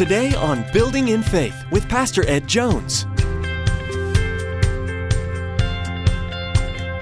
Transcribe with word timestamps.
Today 0.00 0.32
on 0.34 0.64
Building 0.72 1.08
in 1.08 1.22
Faith 1.22 1.62
with 1.70 1.86
Pastor 1.86 2.26
Ed 2.26 2.46
Jones. 2.46 3.04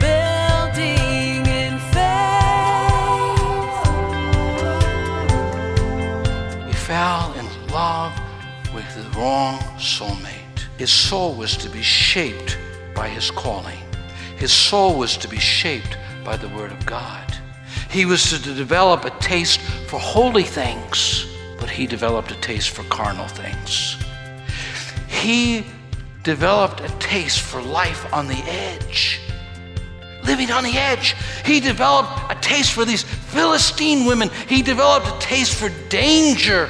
Building 0.01 1.47
in 1.47 1.79
faith. 1.95 2.67
He 6.67 6.73
fell 6.73 7.33
in 7.35 7.47
love 7.69 8.19
with 8.75 8.93
the 8.97 9.09
wrong 9.17 9.61
soulmate. 9.79 10.67
His 10.77 10.91
soul 10.91 11.37
was 11.37 11.57
to 11.59 11.71
be 11.71 11.83
shaped 11.83 12.59
by 12.97 13.09
his 13.09 13.31
calling. 13.31 13.79
His 14.39 14.53
soul 14.53 14.99
was 14.99 15.17
to 15.19 15.29
be 15.29 15.39
shaped 15.39 15.97
by 16.25 16.37
the 16.37 16.49
Word 16.49 16.73
of 16.73 16.85
God. 16.85 17.33
He 17.91 18.05
was 18.07 18.29
to 18.31 18.39
develop 18.41 19.05
a 19.05 19.11
taste 19.21 19.61
for 19.87 20.01
holy 20.01 20.43
things, 20.43 21.18
but 21.18 21.18
he 21.79 21.87
developed 21.87 22.33
a 22.33 22.35
taste 22.41 22.71
for 22.71 22.83
carnal 22.89 23.29
things. 23.29 23.97
He 25.07 25.65
developed 26.25 26.81
a 26.81 26.89
taste 26.99 27.41
for 27.41 27.63
life 27.63 28.13
on 28.13 28.27
the 28.27 28.43
edge 28.49 29.21
living 30.25 30.51
on 30.51 30.63
the 30.63 30.77
edge. 30.77 31.17
He 31.47 31.59
developed 31.59 32.11
a 32.29 32.35
taste 32.43 32.73
for 32.73 32.85
these 32.85 33.03
Philistine 33.03 34.05
women. 34.05 34.29
He 34.47 34.61
developed 34.61 35.07
a 35.07 35.19
taste 35.21 35.55
for 35.55 35.71
danger. 35.89 36.69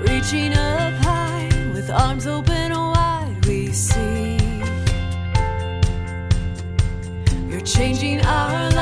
Reaching 0.00 0.54
up 0.54 0.94
high 1.04 1.48
with 1.72 1.90
arms 1.90 2.26
open 2.26 2.72
wide, 2.72 3.36
we 3.46 3.68
see. 3.68 4.38
You're 7.48 7.60
changing 7.60 8.22
our 8.22 8.73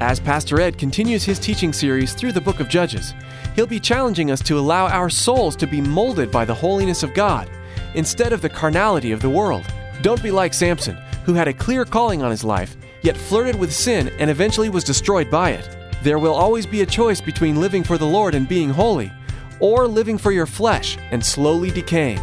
As 0.00 0.18
Pastor 0.18 0.60
Ed 0.60 0.76
continues 0.76 1.22
his 1.22 1.38
teaching 1.38 1.72
series 1.72 2.14
through 2.14 2.32
the 2.32 2.40
book 2.40 2.58
of 2.58 2.68
Judges, 2.68 3.14
he'll 3.54 3.66
be 3.66 3.78
challenging 3.78 4.32
us 4.32 4.42
to 4.42 4.58
allow 4.58 4.88
our 4.88 5.08
souls 5.08 5.54
to 5.56 5.68
be 5.68 5.80
molded 5.80 6.32
by 6.32 6.44
the 6.44 6.54
holiness 6.54 7.04
of 7.04 7.14
God 7.14 7.48
instead 7.94 8.32
of 8.32 8.42
the 8.42 8.48
carnality 8.48 9.12
of 9.12 9.22
the 9.22 9.30
world. 9.30 9.64
Don't 10.02 10.20
be 10.20 10.32
like 10.32 10.52
Samson, 10.52 10.96
who 11.24 11.34
had 11.34 11.46
a 11.46 11.54
clear 11.54 11.84
calling 11.84 12.22
on 12.22 12.32
his 12.32 12.42
life, 12.42 12.76
yet 13.02 13.16
flirted 13.16 13.54
with 13.54 13.72
sin 13.72 14.10
and 14.18 14.30
eventually 14.30 14.68
was 14.68 14.82
destroyed 14.82 15.30
by 15.30 15.50
it. 15.50 15.68
There 16.02 16.18
will 16.18 16.34
always 16.34 16.66
be 16.66 16.82
a 16.82 16.86
choice 16.86 17.20
between 17.20 17.60
living 17.60 17.84
for 17.84 17.96
the 17.96 18.04
Lord 18.04 18.34
and 18.34 18.48
being 18.48 18.70
holy, 18.70 19.12
or 19.60 19.86
living 19.86 20.18
for 20.18 20.32
your 20.32 20.46
flesh 20.46 20.98
and 21.12 21.24
slowly 21.24 21.70
decaying. 21.70 22.20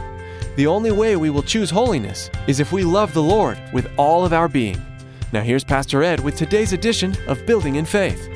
The 0.58 0.68
only 0.68 0.92
way 0.92 1.16
we 1.16 1.30
will 1.30 1.42
choose 1.42 1.70
holiness 1.70 2.30
is 2.48 2.60
if 2.60 2.74
we 2.74 2.84
love 2.84 3.14
the 3.14 3.24
Lord 3.24 3.58
with 3.72 3.90
all 3.96 4.26
of 4.26 4.34
our 4.34 4.50
being. 4.50 4.86
Now, 5.34 5.42
here's 5.42 5.64
Pastor 5.64 6.04
Ed 6.04 6.20
with 6.20 6.36
today's 6.36 6.74
edition 6.74 7.16
of 7.26 7.46
Building 7.46 7.78
in 7.78 7.86
Faith. 7.86 8.28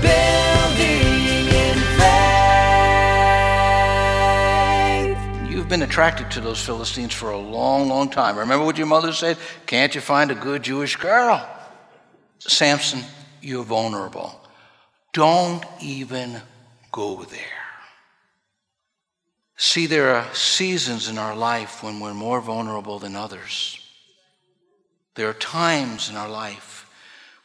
Building 0.00 1.46
in 1.46 1.76
faith. 1.98 2.10
You've 5.50 5.68
been 5.68 5.82
attracted 5.82 6.30
to 6.30 6.40
those 6.40 6.64
Philistines 6.64 7.12
for 7.12 7.30
a 7.30 7.38
long, 7.38 7.90
long 7.90 8.08
time. 8.08 8.38
Remember 8.38 8.64
what 8.64 8.78
your 8.78 8.86
mother 8.86 9.12
said? 9.12 9.36
Can't 9.66 9.94
you 9.94 10.00
find 10.00 10.30
a 10.30 10.34
good 10.34 10.62
Jewish 10.62 10.96
girl? 10.96 11.46
Samson, 12.38 13.02
you're 13.42 13.64
vulnerable. 13.64 14.40
Don't 15.12 15.62
even 15.82 16.40
go 16.90 17.24
there. 17.24 17.59
See, 19.62 19.84
there 19.84 20.14
are 20.14 20.34
seasons 20.34 21.06
in 21.06 21.18
our 21.18 21.36
life 21.36 21.82
when 21.82 22.00
we're 22.00 22.14
more 22.14 22.40
vulnerable 22.40 22.98
than 22.98 23.14
others. 23.14 23.78
There 25.16 25.28
are 25.28 25.34
times 25.34 26.08
in 26.08 26.16
our 26.16 26.30
life 26.30 26.90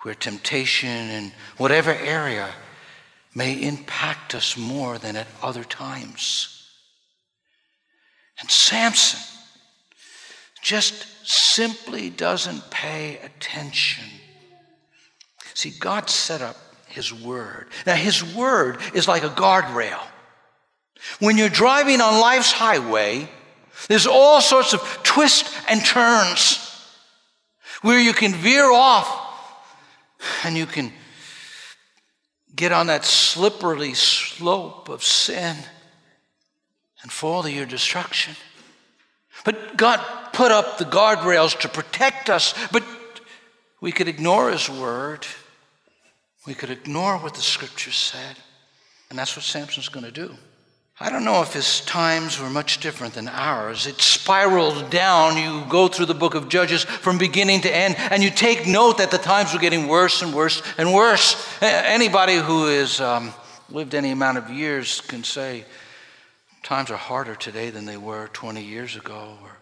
where 0.02 0.16
temptation 0.16 1.10
in 1.10 1.34
whatever 1.58 1.92
area 1.92 2.52
may 3.36 3.62
impact 3.62 4.34
us 4.34 4.56
more 4.56 4.98
than 4.98 5.18
at 5.18 5.28
other 5.44 5.66
times. 5.66 6.72
And 8.40 8.50
Samson 8.50 9.20
just 10.62 11.28
simply 11.28 12.10
doesn't 12.10 12.72
pay 12.72 13.20
attention. 13.26 14.06
See, 15.54 15.74
God 15.82 16.10
set 16.10 16.42
up 16.42 16.56
His 16.88 17.12
Word. 17.12 17.68
Now, 17.86 17.96
His 17.96 18.24
Word 18.24 18.80
is 18.94 19.06
like 19.06 19.24
a 19.24 19.30
guardrail. 19.30 20.00
When 21.20 21.38
you're 21.38 21.50
driving 21.50 22.02
on 22.02 22.20
life's 22.20 22.52
highway, 22.52 23.30
there's 23.88 24.08
all 24.08 24.42
sorts 24.42 24.74
of 24.74 24.82
twists 25.04 25.56
and 25.70 25.84
turns 25.84 26.62
where 27.82 28.00
you 28.00 28.14
can 28.14 28.34
veer 28.34 28.72
off 28.72 29.22
and 30.44 30.58
you 30.58 30.66
can 30.66 30.92
get 32.56 32.72
on 32.72 32.88
that 32.88 33.06
slippery 33.06 33.94
slope 33.94 34.90
of 34.90 35.04
sin 35.04 35.56
and 37.02 37.12
fall 37.12 37.44
to 37.44 37.52
your 37.52 37.66
destruction. 37.66 38.36
But 39.44 39.78
God 39.78 40.00
put 40.34 40.52
up 40.52 40.78
the 40.78 40.86
guardrails 40.86 41.60
to 41.60 41.70
protect 41.70 42.30
us, 42.30 42.54
but 42.72 42.84
we 43.82 43.92
could 43.92 44.08
ignore 44.08 44.50
His 44.50 44.70
word. 44.70 45.28
We 46.48 46.54
could 46.54 46.70
ignore 46.70 47.18
what 47.18 47.36
the 47.36 47.42
scriptures 47.42 47.96
said. 47.96 48.38
And 49.10 49.20
that's 49.20 49.36
what 49.36 49.44
Samson's 49.44 49.90
going 49.90 50.06
to 50.06 50.12
do. 50.12 50.36
I 50.98 51.10
don't 51.10 51.26
know 51.26 51.42
if 51.42 51.52
his 51.52 51.82
times 51.82 52.40
were 52.40 52.50
much 52.50 52.80
different 52.80 53.16
than 53.16 53.28
ours. 53.28 53.86
It 53.86 54.00
spiraled 54.00 54.90
down. 54.90 55.38
You 55.38 55.66
go 55.70 55.90
through 55.90 56.06
the 56.06 56.14
book 56.14 56.36
of 56.36 56.48
Judges 56.48 56.86
from 56.86 57.18
beginning 57.18 57.62
to 57.62 57.76
end, 57.76 57.96
and 57.98 58.24
you 58.24 58.30
take 58.30 58.66
note 58.66 59.00
that 59.00 59.12
the 59.12 59.18
times 59.18 59.54
were 59.54 59.60
getting 59.60 59.90
worse 59.90 60.22
and 60.22 60.34
worse 60.34 60.64
and 60.78 60.94
worse. 60.94 61.36
Anybody 61.62 62.36
who 62.36 62.68
has 62.68 63.02
um, 63.02 63.34
lived 63.70 63.94
any 63.94 64.12
amount 64.12 64.38
of 64.38 64.50
years 64.50 65.02
can 65.02 65.26
say 65.26 65.66
times 66.64 66.90
are 66.90 66.98
harder 66.98 67.36
today 67.36 67.72
than 67.72 67.86
they 67.86 67.98
were 67.98 68.30
20 68.32 68.64
years 68.64 68.96
ago 68.96 69.38
or 69.44 69.58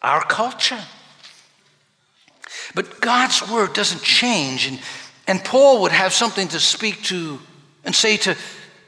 our 0.03 0.25
culture. 0.25 0.79
But 2.75 3.01
God's 3.01 3.49
word 3.51 3.73
doesn't 3.75 4.03
change. 4.03 4.67
And, 4.67 4.81
and 5.27 5.45
Paul 5.45 5.83
would 5.83 5.93
have 5.93 6.13
something 6.13 6.49
to 6.49 6.61
speak 6.61 7.03
to 7.05 7.39
and 7.85 7.95
say 7.95 8.17
to 8.19 8.37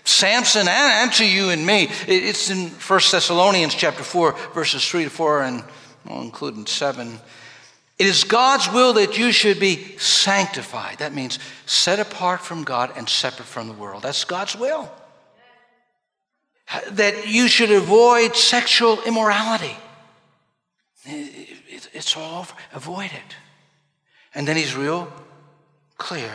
Samson 0.05 0.62
and, 0.69 0.71
and 0.71 1.12
to 1.15 1.27
you 1.27 1.50
and 1.50 1.67
me. 1.67 1.89
It's 2.06 2.50
in 2.50 2.69
1 2.69 3.00
Thessalonians 3.11 3.75
chapter 3.75 4.03
4, 4.03 4.33
verses 4.55 4.87
3 4.87 5.05
to 5.05 5.11
4, 5.11 5.43
and 5.43 5.65
well, 6.06 6.22
including 6.22 6.67
7. 6.67 7.19
It 7.99 8.06
is 8.06 8.25
God's 8.25 8.71
will 8.72 8.95
that 8.95 9.17
you 9.19 9.31
should 9.33 9.60
be 9.60 9.97
sanctified. 9.98 10.98
That 10.98 11.15
means 11.15 11.39
set 11.66 12.01
apart 12.01 12.41
from 12.41 12.65
God 12.65 12.92
and 12.97 13.09
separate 13.09 13.47
from 13.47 13.69
the 13.69 13.72
world. 13.75 14.03
That's 14.03 14.25
God's 14.25 14.57
will. 14.57 14.91
That 16.91 17.28
you 17.28 17.47
should 17.47 17.71
avoid 17.71 18.34
sexual 18.36 19.01
immorality. 19.03 19.77
It- 21.04 21.48
it- 21.69 21.89
It's 21.92 22.16
all 22.16 22.41
over. 22.41 22.54
Avoid 22.72 23.13
it. 23.13 23.36
And 24.34 24.48
then 24.48 24.57
he's 24.57 24.75
real 24.75 25.13
clear 25.97 26.33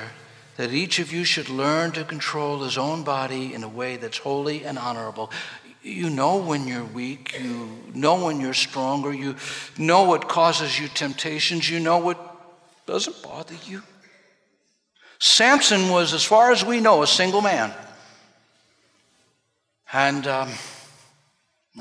that 0.56 0.74
each 0.74 1.00
of 1.00 1.12
you 1.12 1.24
should 1.24 1.50
learn 1.50 1.92
to 1.92 2.04
control 2.04 2.64
his 2.64 2.78
own 2.78 3.04
body 3.04 3.54
in 3.54 3.64
a 3.64 3.68
way 3.68 3.98
that's 3.98 4.18
holy 4.18 4.66
and 4.66 4.78
honorable. 4.78 5.32
You 5.82 6.10
know 6.10 6.38
when 6.38 6.68
you're 6.68 6.84
weak, 6.84 7.38
you 7.40 7.70
know 7.94 8.26
when 8.26 8.42
you're 8.42 8.54
stronger, 8.54 9.14
you 9.14 9.36
know 9.78 10.04
what 10.04 10.28
causes 10.28 10.78
you 10.78 10.88
temptations, 10.90 11.70
you 11.70 11.80
know 11.80 11.98
what 11.98 12.18
doesn't 12.86 13.22
bother 13.22 13.56
you. 13.66 13.84
Samson 15.20 15.90
was, 15.90 16.14
as 16.14 16.24
far 16.24 16.52
as 16.52 16.64
we 16.64 16.80
know, 16.80 17.04
a 17.04 17.08
single 17.08 17.42
man. 17.42 17.74
And 19.92 20.28
um, 20.28 20.50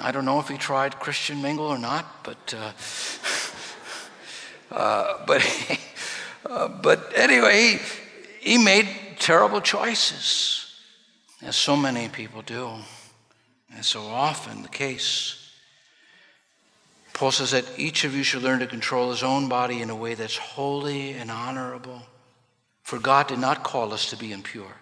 I 0.00 0.12
don't 0.12 0.24
know 0.24 0.40
if 0.40 0.48
he 0.48 0.56
tried 0.56 0.98
Christian 0.98 1.42
mingle 1.42 1.66
or 1.66 1.78
not, 1.78 2.24
but 2.24 2.54
uh, 2.56 2.72
uh, 4.74 5.24
but 5.26 5.42
uh, 6.46 6.68
but 6.68 7.12
anyway, 7.14 7.78
he, 8.40 8.52
he 8.52 8.58
made 8.58 8.88
terrible 9.18 9.60
choices, 9.60 10.74
as 11.42 11.56
so 11.56 11.76
many 11.76 12.08
people 12.08 12.42
do, 12.42 12.70
and 13.74 13.84
so 13.84 14.02
often 14.02 14.62
the 14.62 14.68
case. 14.68 15.52
Paul 17.12 17.32
says 17.32 17.50
that 17.50 17.64
each 17.76 18.04
of 18.04 18.14
you 18.14 18.22
should 18.22 18.42
learn 18.42 18.60
to 18.60 18.66
control 18.66 19.10
his 19.10 19.22
own 19.22 19.48
body 19.48 19.82
in 19.82 19.90
a 19.90 19.96
way 19.96 20.14
that's 20.14 20.36
holy 20.36 21.12
and 21.12 21.30
honorable. 21.30 22.02
For 22.84 22.98
God 22.98 23.26
did 23.26 23.40
not 23.40 23.64
call 23.64 23.92
us 23.92 24.08
to 24.10 24.16
be 24.16 24.32
impure, 24.32 24.76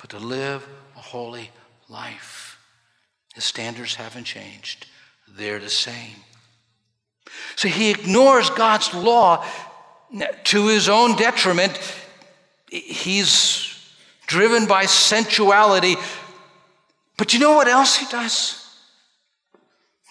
but 0.00 0.10
to 0.10 0.18
live 0.18 0.66
a 0.96 1.00
holy 1.00 1.50
life. 1.88 2.58
His 3.34 3.44
standards 3.44 3.94
haven't 3.94 4.24
changed, 4.24 4.86
they're 5.28 5.60
the 5.60 5.70
same. 5.70 6.16
So 7.56 7.68
he 7.68 7.90
ignores 7.90 8.50
God's 8.50 8.92
law 8.94 9.44
to 10.44 10.66
his 10.68 10.88
own 10.88 11.16
detriment. 11.16 11.78
He's 12.70 13.74
driven 14.26 14.66
by 14.66 14.86
sensuality. 14.86 15.96
But 17.16 17.34
you 17.34 17.40
know 17.40 17.56
what 17.56 17.68
else 17.68 17.96
he 17.96 18.06
does? 18.06 18.64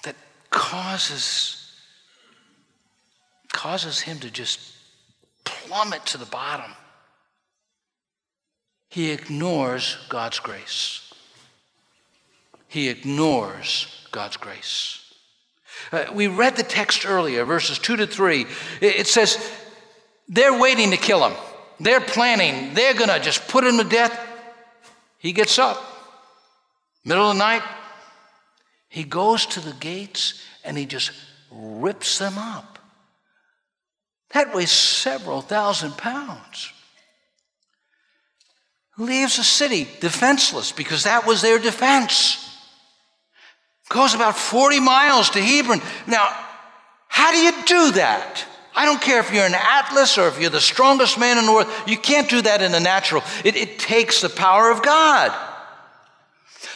That 0.04 0.16
causes, 0.50 1.74
causes 3.52 4.02
him 4.02 4.20
to 4.20 4.30
just 4.30 4.60
plummet 5.46 6.06
to 6.08 6.18
the 6.18 6.26
bottom. 6.26 6.72
He 8.90 9.12
ignores 9.12 9.98
God's 10.10 10.40
grace. 10.40 11.14
He 12.68 12.90
ignores 12.90 13.88
God's 14.12 14.38
grace. 14.38 15.04
Uh, 15.92 16.06
we 16.14 16.28
read 16.28 16.56
the 16.56 16.64
text 16.64 17.06
earlier, 17.06 17.46
verses 17.46 17.80
2 17.80 17.98
to 17.98 18.08
3. 18.08 18.46
It 18.82 19.08
says, 19.08 19.38
they're 20.28 20.60
waiting 20.60 20.92
to 20.92 20.98
kill 20.98 21.28
him. 21.28 21.38
They're 21.80 22.02
planning. 22.02 22.74
They're 22.74 22.94
going 22.94 23.10
to 23.10 23.20
just 23.20 23.48
put 23.48 23.64
him 23.64 23.78
to 23.78 23.84
death. 23.84 24.18
He 25.20 25.32
gets 25.32 25.58
up, 25.60 25.82
middle 27.04 27.30
of 27.30 27.36
the 27.36 27.40
night. 27.40 27.64
He 28.90 29.04
goes 29.04 29.46
to 29.48 29.60
the 29.60 29.74
gates 29.74 30.42
and 30.64 30.78
he 30.78 30.86
just 30.86 31.12
rips 31.52 32.20
them 32.20 32.38
up. 32.38 32.80
That 34.32 34.54
weighs 34.54 34.72
several 34.72 35.42
thousand 35.42 35.98
pounds. 35.98 36.72
Leaves 38.98 39.38
the 39.38 39.44
city 39.44 39.88
defenseless 40.00 40.72
because 40.72 41.04
that 41.04 41.26
was 41.26 41.42
their 41.42 41.60
defense. 41.60 42.44
Goes 43.90 44.14
about 44.14 44.38
40 44.38 44.80
miles 44.80 45.30
to 45.32 45.42
Hebron. 45.42 45.82
Now, 46.08 46.28
how 47.08 47.32
do 47.32 47.38
you 47.38 47.52
do 47.66 47.92
that? 47.94 48.46
I 48.78 48.86
don't 48.86 49.02
care 49.02 49.20
if 49.20 49.34
you're 49.34 49.44
an 49.44 49.56
Atlas 49.56 50.20
or 50.20 50.28
if 50.28 50.40
you're 50.40 50.52
the 50.52 50.62
strongest 50.62 51.20
man 51.20 51.40
in 51.40 51.48
the 51.48 51.52
world, 51.52 51.68
you 51.88 51.98
can't 51.98 52.30
do 52.30 52.44
that 52.44 52.62
in 52.62 52.72
the 52.72 52.80
natural. 52.80 53.24
It, 53.44 53.56
it 53.56 53.80
takes 53.80 54.22
the 54.22 54.30
power 54.30 54.70
of 54.70 54.84
God. 54.84 55.36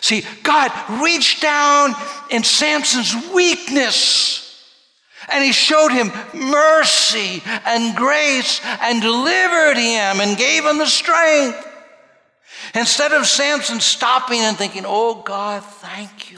See, 0.01 0.23
God 0.41 0.71
reached 1.03 1.43
down 1.43 1.93
in 2.31 2.43
Samson's 2.43 3.31
weakness 3.31 4.41
and 5.31 5.43
he 5.43 5.51
showed 5.51 5.91
him 5.91 6.11
mercy 6.33 7.43
and 7.45 7.95
grace 7.95 8.59
and 8.65 8.99
delivered 8.99 9.77
him 9.77 10.21
and 10.21 10.35
gave 10.35 10.65
him 10.65 10.79
the 10.79 10.87
strength. 10.87 11.67
Instead 12.73 13.11
of 13.11 13.27
Samson 13.27 13.79
stopping 13.79 14.39
and 14.39 14.57
thinking, 14.57 14.85
Oh 14.87 15.21
God, 15.21 15.63
thank 15.63 16.31
you. 16.31 16.37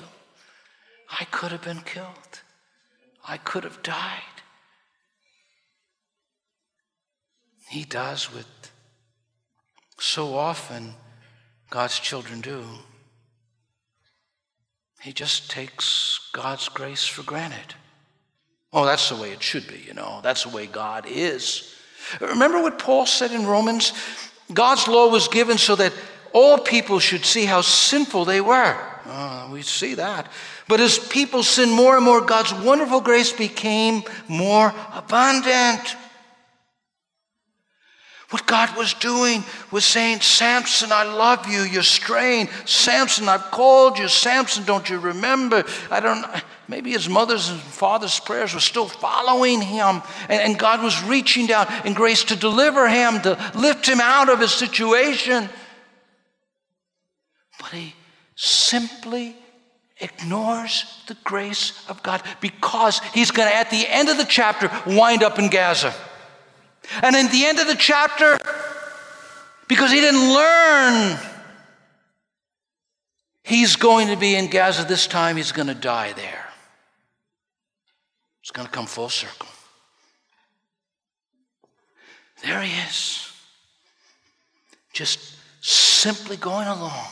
I 1.10 1.24
could 1.24 1.54
have 1.54 1.64
been 1.64 1.82
killed. 1.82 2.08
I 3.26 3.38
could 3.38 3.64
have 3.64 3.82
died. 3.82 4.33
He 7.74 7.86
does 7.86 8.32
what 8.32 8.46
so 9.98 10.36
often 10.36 10.94
God's 11.72 11.98
children 11.98 12.40
do. 12.40 12.64
He 15.02 15.12
just 15.12 15.50
takes 15.50 16.30
God's 16.34 16.70
grace 16.70 17.08
for 17.08 17.24
granted. 17.24 17.74
Oh, 18.72 18.86
that's 18.86 19.10
the 19.10 19.16
way 19.16 19.32
it 19.32 19.42
should 19.42 19.66
be, 19.66 19.84
you 19.88 19.96
know. 19.96 20.20
That's 20.22 20.44
the 20.44 20.56
way 20.56 20.68
God 20.68 21.08
is. 21.08 21.74
Remember 22.22 22.62
what 22.62 22.78
Paul 22.78 23.08
said 23.08 23.32
in 23.32 23.48
Romans? 23.48 23.94
God's 24.54 24.88
law 24.88 25.08
was 25.08 25.28
given 25.28 25.58
so 25.58 25.76
that 25.76 25.94
all 26.32 26.60
people 26.60 27.00
should 27.00 27.26
see 27.26 27.46
how 27.46 27.62
sinful 27.62 28.26
they 28.26 28.40
were. 28.40 28.78
Oh, 29.08 29.50
we 29.52 29.64
see 29.64 29.96
that. 29.96 30.32
But 30.68 30.80
as 30.80 31.00
people 31.00 31.42
sinned 31.42 31.74
more 31.74 31.96
and 31.96 32.06
more, 32.06 32.22
God's 32.22 32.54
wonderful 32.54 33.02
grace 33.02 33.34
became 33.34 34.04
more 34.28 34.72
abundant. 34.94 35.96
What 38.34 38.48
God 38.48 38.76
was 38.76 38.96
doing 38.96 39.44
was 39.70 39.86
saying, 39.86 40.22
Samson, 40.22 40.92
I 40.92 41.04
love 41.04 41.48
you. 41.48 41.62
You're 41.62 41.84
straying. 41.84 42.50
Samson, 42.66 43.30
I've 43.30 43.52
called 43.52 44.00
you. 44.00 44.08
Samson, 44.08 44.64
don't 44.64 44.90
you 44.90 44.98
remember? 44.98 45.64
I 45.92 46.00
don't 46.00 46.26
Maybe 46.68 46.94
his 46.94 47.08
mother's 47.08 47.50
and 47.50 47.60
father's 47.60 48.20
prayers 48.20 48.56
were 48.56 48.60
still 48.60 48.88
following 48.88 49.62
him. 49.62 50.02
And, 50.30 50.42
and 50.42 50.58
God 50.58 50.82
was 50.82 51.04
reaching 51.04 51.46
down 51.46 51.72
in 51.86 51.94
grace 51.94 52.24
to 52.24 52.36
deliver 52.36 52.90
him, 52.90 53.22
to 53.22 53.38
lift 53.54 53.88
him 53.88 54.02
out 54.02 54.30
of 54.30 54.40
his 54.40 54.52
situation. 54.52 55.48
But 57.60 57.70
he 57.70 57.94
simply 58.36 59.36
ignores 59.98 61.04
the 61.06 61.18
grace 61.24 61.88
of 61.88 62.02
God 62.02 62.24
because 62.42 62.98
he's 63.14 63.30
going 63.30 63.48
to, 63.48 63.56
at 63.56 63.70
the 63.70 63.86
end 63.88 64.10
of 64.10 64.18
the 64.18 64.26
chapter, 64.26 64.72
wind 64.88 65.22
up 65.22 65.38
in 65.38 65.52
Gaza. 65.52 65.94
And 67.02 67.16
in 67.16 67.28
the 67.30 67.46
end 67.46 67.60
of 67.60 67.68
the 67.68 67.76
chapter, 67.76 68.38
because 69.68 69.92
he 69.92 70.00
didn't 70.00 70.34
learn, 70.34 71.18
he's 73.44 73.76
going 73.76 74.10
to 74.10 74.16
be 74.16 74.36
in 74.36 74.50
Gaza 74.50 74.84
this 74.84 75.08
time, 75.08 75.38
he's 75.38 75.52
going 75.52 75.68
to 75.68 75.74
die 75.74 76.14
there. 76.14 76.50
It's 78.42 78.52
going 78.52 78.68
to 78.68 78.72
come 78.72 78.86
full 78.86 79.10
circle. 79.10 79.48
There 82.44 82.62
he 82.62 82.78
is, 82.88 83.32
just 84.92 85.38
simply 85.62 86.36
going 86.36 86.68
along, 86.68 87.08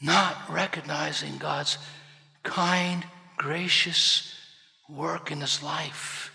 not 0.00 0.36
recognizing 0.48 1.36
God's 1.36 1.76
kind, 2.42 3.04
gracious 3.36 4.34
work 4.88 5.30
in 5.30 5.42
his 5.42 5.62
life. 5.62 6.33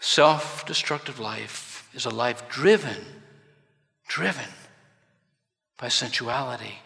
Self 0.00 0.64
destructive 0.64 1.20
life 1.20 1.88
is 1.94 2.06
a 2.06 2.10
life 2.10 2.48
driven, 2.48 2.96
driven 4.08 4.48
by 5.78 5.88
sensuality. 5.88 6.78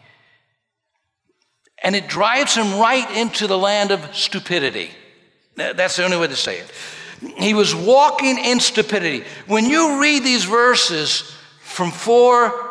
And 1.83 1.95
it 1.95 2.09
drives 2.09 2.57
him 2.57 2.81
right 2.81 3.09
into 3.17 3.47
the 3.47 3.59
land 3.59 3.93
of 3.93 4.15
stupidity. 4.17 4.91
That's 5.55 5.97
the 5.97 6.05
only 6.05 6.17
way 6.17 6.27
to 6.27 6.37
say 6.37 6.59
it. 6.59 6.73
He 7.37 7.55
was 7.55 7.75
walking 7.75 8.39
in 8.39 8.59
stupidity. 8.59 9.25
When 9.47 9.67
you 9.67 10.01
read 10.01 10.25
these 10.25 10.45
verses 10.45 11.33
from 11.61 11.93
4 11.93 12.71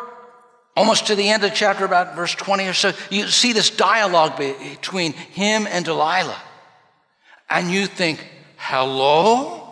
almost 0.76 1.06
to 1.06 1.14
the 1.14 1.28
end 1.28 1.42
of 1.44 1.50
the 1.50 1.56
chapter, 1.56 1.86
about 1.86 2.16
verse 2.16 2.34
20 2.34 2.66
or 2.66 2.74
so, 2.74 2.92
you 3.10 3.28
see 3.28 3.52
this 3.54 3.70
dialogue 3.70 4.36
between 4.36 5.12
him 5.12 5.66
and 5.70 5.84
Delilah. 5.84 6.40
And 7.48 7.70
you 7.70 7.86
think, 7.86 8.26
hello? 8.56 9.63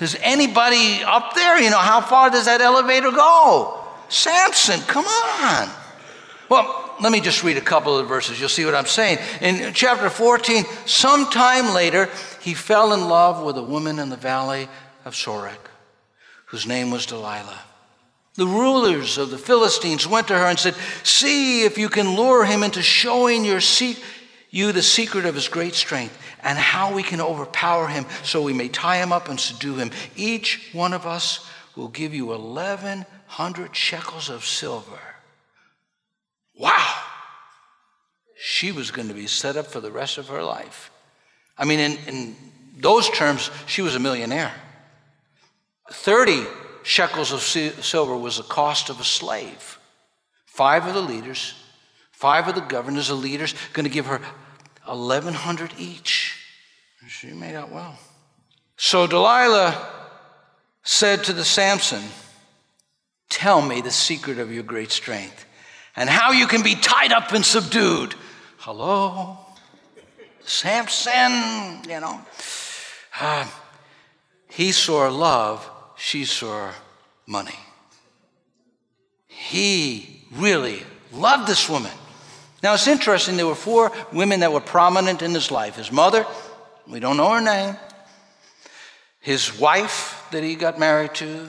Is 0.00 0.16
anybody 0.20 1.02
up 1.02 1.34
there? 1.34 1.60
You 1.60 1.70
know, 1.70 1.78
how 1.78 2.00
far 2.00 2.30
does 2.30 2.46
that 2.46 2.60
elevator 2.60 3.10
go? 3.10 3.82
Samson, 4.08 4.80
come 4.80 5.06
on. 5.06 5.68
Well, 6.48 6.94
let 7.00 7.12
me 7.12 7.20
just 7.20 7.42
read 7.42 7.56
a 7.56 7.62
couple 7.62 7.98
of 7.98 8.06
verses. 8.06 8.38
You'll 8.38 8.48
see 8.48 8.64
what 8.64 8.74
I'm 8.74 8.86
saying. 8.86 9.18
In 9.40 9.72
chapter 9.74 10.08
14, 10.08 10.64
sometime 10.86 11.74
later, 11.74 12.08
he 12.40 12.54
fell 12.54 12.92
in 12.92 13.08
love 13.08 13.42
with 13.42 13.56
a 13.58 13.62
woman 13.62 13.98
in 13.98 14.08
the 14.08 14.16
valley 14.16 14.68
of 15.04 15.14
Sorek, 15.14 15.58
whose 16.46 16.66
name 16.66 16.90
was 16.90 17.06
Delilah. 17.06 17.60
The 18.34 18.46
rulers 18.46 19.16
of 19.18 19.30
the 19.30 19.38
Philistines 19.38 20.06
went 20.06 20.28
to 20.28 20.38
her 20.38 20.46
and 20.46 20.58
said, 20.58 20.74
See 21.02 21.64
if 21.64 21.78
you 21.78 21.88
can 21.88 22.16
lure 22.16 22.44
him 22.44 22.62
into 22.62 22.82
showing 22.82 23.44
your 23.44 23.60
you 24.50 24.72
the 24.72 24.82
secret 24.82 25.24
of 25.24 25.34
his 25.34 25.48
great 25.48 25.74
strength 25.74 26.16
and 26.42 26.58
how 26.58 26.94
we 26.94 27.02
can 27.02 27.20
overpower 27.20 27.88
him 27.88 28.06
so 28.22 28.42
we 28.42 28.52
may 28.52 28.68
tie 28.68 28.98
him 28.98 29.12
up 29.12 29.28
and 29.28 29.38
subdue 29.38 29.76
him. 29.76 29.90
Each 30.16 30.70
one 30.72 30.92
of 30.92 31.06
us 31.06 31.48
will 31.76 31.88
give 31.88 32.14
you 32.14 32.26
1,100 32.26 33.76
shekels 33.76 34.28
of 34.28 34.44
silver. 34.44 35.00
Wow! 36.58 37.02
She 38.38 38.72
was 38.72 38.90
going 38.90 39.08
to 39.08 39.14
be 39.14 39.26
set 39.26 39.56
up 39.56 39.66
for 39.66 39.80
the 39.80 39.90
rest 39.90 40.18
of 40.18 40.28
her 40.28 40.42
life. 40.42 40.90
I 41.58 41.64
mean, 41.64 41.80
in, 41.80 41.98
in 42.06 42.36
those 42.78 43.08
terms, 43.10 43.50
she 43.66 43.82
was 43.82 43.94
a 43.94 44.00
millionaire. 44.00 44.52
30 45.90 46.44
shekels 46.82 47.32
of 47.32 47.42
silver 47.42 48.16
was 48.16 48.36
the 48.36 48.42
cost 48.42 48.90
of 48.90 49.00
a 49.00 49.04
slave. 49.04 49.78
Five 50.46 50.86
of 50.86 50.94
the 50.94 51.02
leaders, 51.02 51.54
five 52.12 52.48
of 52.48 52.54
the 52.54 52.60
governors, 52.60 53.08
the 53.08 53.14
leaders, 53.14 53.54
going 53.72 53.84
to 53.84 53.90
give 53.90 54.06
her 54.06 54.20
1,100 54.86 55.74
each. 55.78 56.42
She 57.08 57.28
made 57.28 57.54
out 57.54 57.70
well. 57.70 57.98
So 58.76 59.06
Delilah 59.06 59.88
said 60.82 61.24
to 61.24 61.32
the 61.32 61.44
Samson, 61.44 62.02
Tell 63.28 63.60
me 63.60 63.80
the 63.80 63.90
secret 63.90 64.38
of 64.38 64.52
your 64.52 64.62
great 64.62 64.90
strength 64.90 65.44
and 65.96 66.08
how 66.08 66.32
you 66.32 66.46
can 66.46 66.62
be 66.62 66.74
tied 66.74 67.12
up 67.12 67.32
and 67.32 67.44
subdued. 67.44 68.14
Hello? 68.58 69.38
Samson, 70.44 71.82
you 71.88 72.00
know. 72.00 72.20
Uh, 73.18 73.46
he 74.50 74.72
saw 74.72 75.08
love, 75.08 75.68
she 75.96 76.24
saw 76.24 76.70
money. 77.26 77.58
He 79.26 80.24
really 80.32 80.82
loved 81.12 81.48
this 81.48 81.68
woman. 81.68 81.92
Now 82.62 82.74
it's 82.74 82.86
interesting, 82.86 83.36
there 83.36 83.46
were 83.46 83.54
four 83.54 83.92
women 84.12 84.40
that 84.40 84.52
were 84.52 84.60
prominent 84.60 85.22
in 85.22 85.32
his 85.32 85.50
life 85.50 85.76
his 85.76 85.92
mother, 85.92 86.26
we 86.86 87.00
don't 87.00 87.16
know 87.16 87.30
her 87.32 87.40
name, 87.40 87.76
his 89.20 89.58
wife 89.58 90.26
that 90.30 90.42
he 90.42 90.54
got 90.54 90.78
married 90.78 91.14
to 91.14 91.48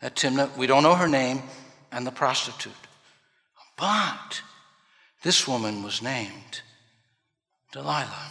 at 0.00 0.14
Timnah, 0.14 0.56
we 0.56 0.66
don't 0.66 0.82
know 0.82 0.94
her 0.94 1.08
name, 1.08 1.42
and 1.90 2.06
the 2.06 2.10
prostitute. 2.10 2.72
But 3.76 4.42
this 5.22 5.48
woman 5.48 5.82
was 5.82 6.02
named 6.02 6.62
Delilah. 7.72 8.30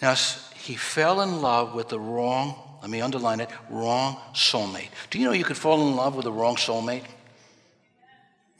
Now, 0.00 0.14
he 0.54 0.76
fell 0.76 1.20
in 1.20 1.42
love 1.42 1.74
with 1.74 1.88
the 1.88 1.98
wrong, 1.98 2.54
let 2.82 2.90
me 2.90 3.00
underline 3.00 3.40
it, 3.40 3.50
wrong 3.70 4.16
soulmate. 4.32 4.90
Do 5.10 5.18
you 5.18 5.24
know 5.24 5.32
you 5.32 5.44
could 5.44 5.56
fall 5.56 5.88
in 5.88 5.96
love 5.96 6.14
with 6.14 6.24
the 6.24 6.32
wrong 6.32 6.56
soulmate? 6.56 7.04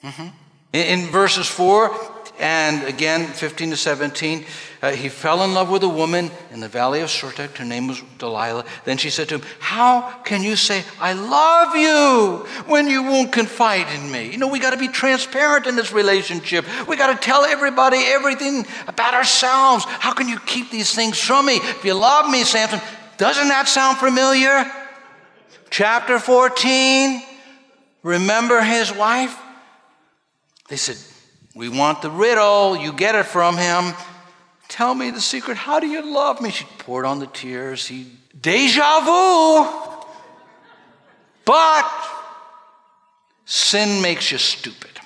Mm-hmm. 0.03 0.29
In, 0.73 1.01
in 1.01 1.07
verses 1.07 1.47
4 1.47 2.18
and 2.39 2.85
again 2.85 3.27
15 3.27 3.71
to 3.71 3.77
17, 3.77 4.45
uh, 4.81 4.93
he 4.93 5.09
fell 5.09 5.43
in 5.43 5.55
love 5.55 5.71
with 5.71 5.83
a 5.83 5.89
woman 5.89 6.31
in 6.53 6.61
the 6.61 6.69
valley 6.69 7.01
of 7.01 7.09
Sorek. 7.09 7.57
Her 7.57 7.65
name 7.65 7.89
was 7.89 8.01
Delilah. 8.19 8.65
Then 8.85 8.97
she 8.97 9.11
said 9.11 9.29
to 9.31 9.37
him, 9.37 9.47
How 9.59 10.21
can 10.25 10.43
you 10.43 10.55
say, 10.55 10.85
I 11.01 11.15
love 11.15 11.75
you 11.75 12.47
when 12.67 12.87
you 12.87 13.03
won't 13.03 13.33
confide 13.33 13.89
in 13.93 14.11
me? 14.11 14.31
You 14.31 14.39
know, 14.39 14.47
we 14.47 14.61
got 14.61 14.71
to 14.71 14.77
be 14.77 14.87
transparent 14.87 15.67
in 15.67 15.75
this 15.75 15.93
relationship. 15.93 16.65
We 16.87 16.97
got 16.97 17.13
to 17.13 17.19
tell 17.21 17.45
everybody 17.45 17.99
everything 17.99 18.67
about 18.87 19.15
ourselves. 19.15 19.85
How 19.87 20.15
can 20.15 20.29
you 20.29 20.39
keep 20.41 20.71
these 20.71 20.95
things 20.95 21.19
from 21.19 21.47
me? 21.47 21.57
If 21.57 21.85
you 21.85 21.95
love 21.95 22.31
me, 22.31 22.45
Samson, 22.45 22.81
doesn't 23.17 23.49
that 23.49 23.67
sound 23.67 23.99
familiar? 23.99 24.65
Chapter 25.71 26.21
14, 26.21 27.21
remember 28.05 28.63
his 28.63 28.93
wife? 28.93 29.37
They 30.69 30.77
said, 30.77 30.97
We 31.59 31.69
want 31.69 32.03
the 32.03 32.11
riddle. 32.11 32.77
You 32.77 32.93
get 32.93 33.17
it 33.17 33.27
from 33.27 33.57
him. 33.57 33.93
Tell 34.69 34.95
me 34.95 35.11
the 35.11 35.21
secret. 35.21 35.57
How 35.57 35.81
do 35.81 35.89
you 35.89 36.09
love 36.09 36.41
me? 36.41 36.53
She 36.53 36.65
poured 36.79 37.05
on 37.05 37.19
the 37.19 37.27
tears. 37.27 37.85
He, 37.85 38.13
deja 38.41 39.01
vu. 39.01 39.69
But 41.45 41.91
sin 43.45 44.01
makes 44.01 44.31
you 44.31 44.39
stupid. 44.39 45.01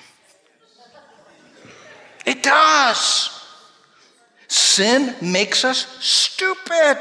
It 2.23 2.43
does. 2.43 3.31
Sin 4.47 5.15
makes 5.23 5.65
us 5.65 5.87
stupid. 6.01 6.99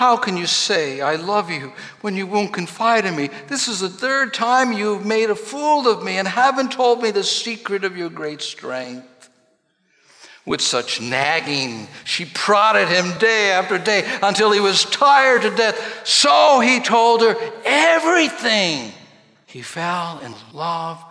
How 0.00 0.16
can 0.16 0.38
you 0.38 0.46
say, 0.46 1.02
I 1.02 1.16
love 1.16 1.50
you, 1.50 1.74
when 2.00 2.16
you 2.16 2.26
won't 2.26 2.54
confide 2.54 3.04
in 3.04 3.14
me? 3.14 3.28
This 3.48 3.68
is 3.68 3.80
the 3.80 3.90
third 3.90 4.32
time 4.32 4.72
you've 4.72 5.04
made 5.04 5.28
a 5.28 5.34
fool 5.34 5.86
of 5.86 6.02
me 6.02 6.16
and 6.16 6.26
haven't 6.26 6.72
told 6.72 7.02
me 7.02 7.10
the 7.10 7.22
secret 7.22 7.84
of 7.84 7.98
your 7.98 8.08
great 8.08 8.40
strength. 8.40 9.28
With 10.46 10.62
such 10.62 11.02
nagging, 11.02 11.86
she 12.04 12.24
prodded 12.24 12.88
him 12.88 13.18
day 13.18 13.50
after 13.50 13.76
day 13.76 14.10
until 14.22 14.52
he 14.52 14.60
was 14.60 14.86
tired 14.86 15.42
to 15.42 15.50
death. 15.54 16.06
So 16.06 16.60
he 16.60 16.80
told 16.80 17.20
her 17.20 17.36
everything. 17.66 18.92
He 19.44 19.60
fell 19.60 20.18
in 20.20 20.32
love 20.54 21.04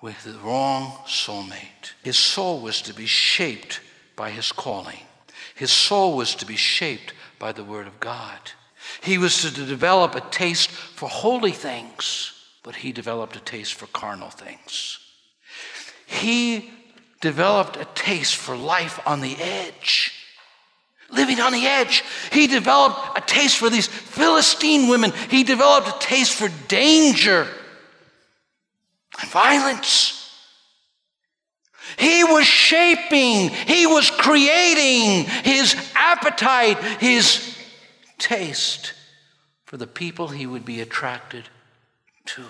with 0.00 0.22
the 0.22 0.38
wrong 0.38 0.92
soulmate. 1.04 1.94
His 2.04 2.16
soul 2.16 2.60
was 2.60 2.80
to 2.82 2.94
be 2.94 3.06
shaped 3.06 3.80
by 4.14 4.30
his 4.30 4.52
calling, 4.52 5.00
his 5.54 5.70
soul 5.70 6.16
was 6.16 6.34
to 6.36 6.46
be 6.46 6.56
shaped 6.56 7.12
by 7.38 7.52
the 7.52 7.64
Word 7.64 7.86
of 7.86 8.00
God. 8.00 8.52
He 9.02 9.18
was 9.18 9.42
to 9.42 9.50
develop 9.50 10.14
a 10.14 10.20
taste 10.20 10.70
for 10.70 11.08
holy 11.08 11.52
things, 11.52 12.32
but 12.62 12.76
he 12.76 12.92
developed 12.92 13.36
a 13.36 13.40
taste 13.40 13.74
for 13.74 13.86
carnal 13.86 14.30
things. 14.30 14.98
He 16.06 16.70
developed 17.20 17.76
a 17.76 17.86
taste 17.94 18.36
for 18.36 18.56
life 18.56 19.00
on 19.06 19.20
the 19.20 19.36
edge, 19.36 20.12
living 21.10 21.40
on 21.40 21.52
the 21.52 21.66
edge. 21.66 22.04
He 22.32 22.46
developed 22.46 23.18
a 23.18 23.20
taste 23.20 23.58
for 23.58 23.70
these 23.70 23.86
Philistine 23.86 24.88
women. 24.88 25.12
He 25.30 25.42
developed 25.42 25.88
a 25.88 26.06
taste 26.06 26.34
for 26.34 26.48
danger 26.68 27.48
and 29.20 29.30
violence. 29.30 30.15
He 31.98 32.24
was 32.24 32.46
shaping, 32.46 33.48
he 33.48 33.86
was 33.86 34.10
creating 34.10 35.24
his 35.44 35.74
appetite, 35.94 36.78
his 37.00 37.56
taste 38.18 38.92
for 39.64 39.76
the 39.76 39.86
people 39.86 40.28
he 40.28 40.46
would 40.46 40.64
be 40.64 40.80
attracted 40.80 41.44
to. 42.26 42.42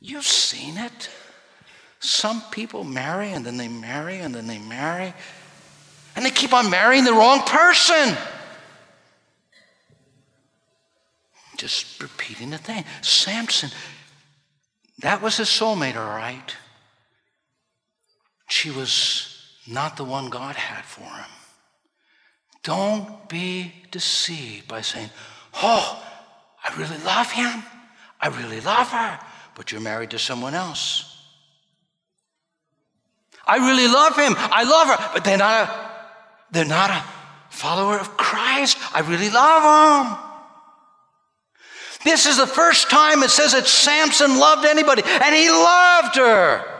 You've 0.00 0.24
seen 0.24 0.78
it. 0.78 1.10
Some 2.00 2.42
people 2.50 2.84
marry 2.84 3.32
and 3.32 3.44
then 3.44 3.56
they 3.56 3.68
marry 3.68 4.18
and 4.18 4.34
then 4.34 4.46
they 4.46 4.58
marry, 4.58 5.12
and 6.14 6.24
they 6.24 6.30
keep 6.30 6.52
on 6.52 6.70
marrying 6.70 7.04
the 7.04 7.12
wrong 7.12 7.40
person. 7.40 8.16
Just 11.56 12.02
repeating 12.02 12.50
the 12.50 12.58
thing. 12.58 12.84
Samson, 13.02 13.70
that 15.00 15.22
was 15.22 15.38
his 15.38 15.48
soulmate, 15.48 15.96
all 15.96 16.16
right. 16.16 16.54
She 18.66 18.72
was 18.72 19.28
not 19.68 19.96
the 19.96 20.02
one 20.02 20.28
God 20.28 20.56
had 20.56 20.84
for 20.84 21.04
him. 21.04 21.30
Don't 22.64 23.28
be 23.28 23.72
deceived 23.92 24.66
by 24.66 24.80
saying, 24.80 25.08
Oh, 25.62 26.02
I 26.64 26.76
really 26.76 26.98
love 27.04 27.30
him. 27.30 27.62
I 28.20 28.26
really 28.26 28.60
love 28.60 28.88
her. 28.90 29.20
But 29.54 29.70
you're 29.70 29.80
married 29.80 30.10
to 30.10 30.18
someone 30.18 30.54
else. 30.54 31.16
I 33.46 33.58
really 33.58 33.86
love 33.86 34.16
him. 34.16 34.34
I 34.36 34.64
love 34.64 34.88
her. 34.88 35.10
But 35.14 35.22
they're 35.22 35.38
not 35.38 35.68
a, 35.68 35.90
they're 36.50 36.64
not 36.64 36.90
a 36.90 37.04
follower 37.50 38.00
of 38.00 38.16
Christ. 38.16 38.78
I 38.92 39.02
really 39.02 39.30
love 39.30 39.62
him. 39.62 40.18
This 42.02 42.26
is 42.26 42.36
the 42.36 42.48
first 42.48 42.90
time 42.90 43.22
it 43.22 43.30
says 43.30 43.52
that 43.52 43.68
Samson 43.68 44.40
loved 44.40 44.64
anybody, 44.64 45.02
and 45.04 45.34
he 45.36 45.50
loved 45.50 46.16
her. 46.16 46.75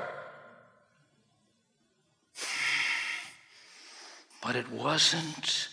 But 4.47 4.55
it 4.55 4.71
wasn't 4.71 5.69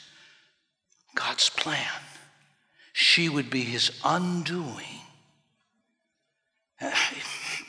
God's 1.13 1.48
plan. 1.48 2.01
She 2.92 3.30
would 3.30 3.51
be 3.51 3.62
his 3.62 3.92
undoing. 4.03 5.01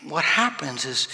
What 0.07 0.25
happens 0.25 0.85
is 0.85 1.09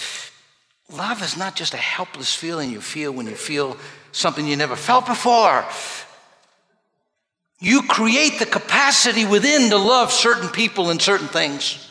love 0.92 1.23
is 1.23 1.37
not 1.37 1.54
just 1.54 1.75
a 1.75 1.76
helpless 1.76 2.35
feeling 2.35 2.73
you 2.73 2.80
feel 2.80 3.12
when 3.12 3.26
you 3.26 3.37
feel 3.37 3.76
something 4.11 4.44
you 4.49 4.56
never 4.56 4.75
felt 4.75 5.06
before. 5.06 5.64
You 7.61 7.82
create 7.82 8.40
the 8.40 8.47
capacity 8.47 9.25
within 9.25 9.70
to 9.70 9.76
love 9.76 10.11
certain 10.11 10.49
people 10.49 10.90
and 10.90 11.00
certain 11.00 11.28
things 11.28 11.89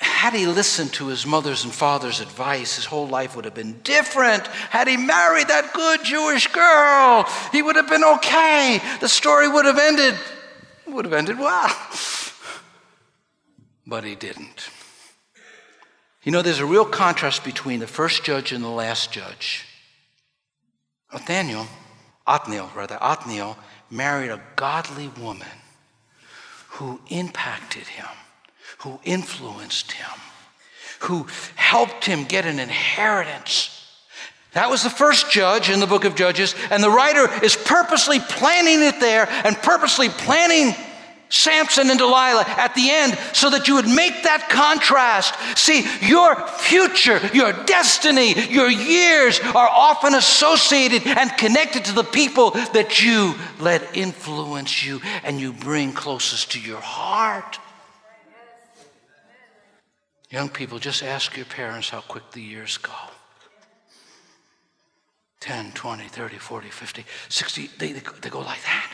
had 0.00 0.32
he 0.32 0.46
listened 0.46 0.94
to 0.94 1.08
his 1.08 1.26
mother's 1.26 1.64
and 1.64 1.72
father's 1.72 2.20
advice, 2.20 2.76
his 2.76 2.86
whole 2.86 3.06
life 3.06 3.36
would 3.36 3.44
have 3.44 3.54
been 3.54 3.80
different. 3.82 4.46
Had 4.46 4.88
he 4.88 4.96
married 4.96 5.48
that 5.48 5.74
good 5.74 6.02
Jewish 6.04 6.46
girl, 6.48 7.28
he 7.52 7.60
would 7.60 7.76
have 7.76 7.88
been 7.88 8.04
okay. 8.04 8.80
The 9.00 9.08
story 9.08 9.46
would 9.46 9.66
have 9.66 9.78
ended, 9.78 10.14
would 10.86 11.04
have 11.04 11.12
ended 11.12 11.38
well. 11.38 11.74
But 13.86 14.04
he 14.04 14.14
didn't. 14.14 14.70
You 16.22 16.32
know, 16.32 16.40
there's 16.40 16.60
a 16.60 16.66
real 16.66 16.86
contrast 16.86 17.44
between 17.44 17.80
the 17.80 17.86
first 17.86 18.24
judge 18.24 18.52
and 18.52 18.64
the 18.64 18.68
last 18.68 19.12
judge. 19.12 19.66
Othniel, 21.12 21.66
Othniel 22.26 22.70
rather, 22.74 22.98
Othniel 23.02 23.58
married 23.90 24.30
a 24.30 24.40
godly 24.56 25.08
woman 25.08 25.48
who 26.68 27.00
impacted 27.08 27.86
him 27.86 28.06
who 28.82 28.98
influenced 29.04 29.92
him, 29.92 30.20
who 31.00 31.26
helped 31.54 32.04
him 32.04 32.24
get 32.24 32.46
an 32.46 32.58
inheritance. 32.58 33.76
That 34.52 34.70
was 34.70 34.82
the 34.82 34.90
first 34.90 35.30
judge 35.30 35.70
in 35.70 35.80
the 35.80 35.86
book 35.86 36.04
of 36.04 36.16
Judges, 36.16 36.54
and 36.70 36.82
the 36.82 36.90
writer 36.90 37.28
is 37.44 37.56
purposely 37.56 38.18
planning 38.18 38.82
it 38.82 38.98
there 38.98 39.28
and 39.28 39.56
purposely 39.56 40.08
planning 40.08 40.74
Samson 41.28 41.90
and 41.90 41.98
Delilah 41.98 42.44
at 42.46 42.74
the 42.74 42.90
end 42.90 43.16
so 43.32 43.50
that 43.50 43.68
you 43.68 43.76
would 43.76 43.86
make 43.86 44.24
that 44.24 44.48
contrast. 44.50 45.36
See, 45.56 45.86
your 46.04 46.34
future, 46.48 47.20
your 47.32 47.52
destiny, 47.64 48.34
your 48.50 48.68
years 48.68 49.38
are 49.40 49.68
often 49.68 50.14
associated 50.14 51.06
and 51.06 51.30
connected 51.36 51.84
to 51.84 51.92
the 51.92 52.02
people 52.02 52.50
that 52.50 53.00
you 53.00 53.36
let 53.60 53.96
influence 53.96 54.84
you 54.84 55.00
and 55.22 55.40
you 55.40 55.52
bring 55.52 55.92
closest 55.92 56.52
to 56.52 56.60
your 56.60 56.80
heart. 56.80 57.60
Young 60.30 60.48
people, 60.48 60.78
just 60.78 61.02
ask 61.02 61.36
your 61.36 61.46
parents 61.46 61.90
how 61.90 62.00
quick 62.00 62.30
the 62.30 62.40
years 62.40 62.78
go. 62.78 62.92
10, 65.40 65.72
20, 65.72 66.04
30, 66.06 66.36
40, 66.36 66.68
50, 66.68 67.04
60, 67.28 67.70
they, 67.78 67.92
they, 67.92 68.02
they 68.20 68.30
go 68.30 68.40
like 68.40 68.62
that. 68.62 68.92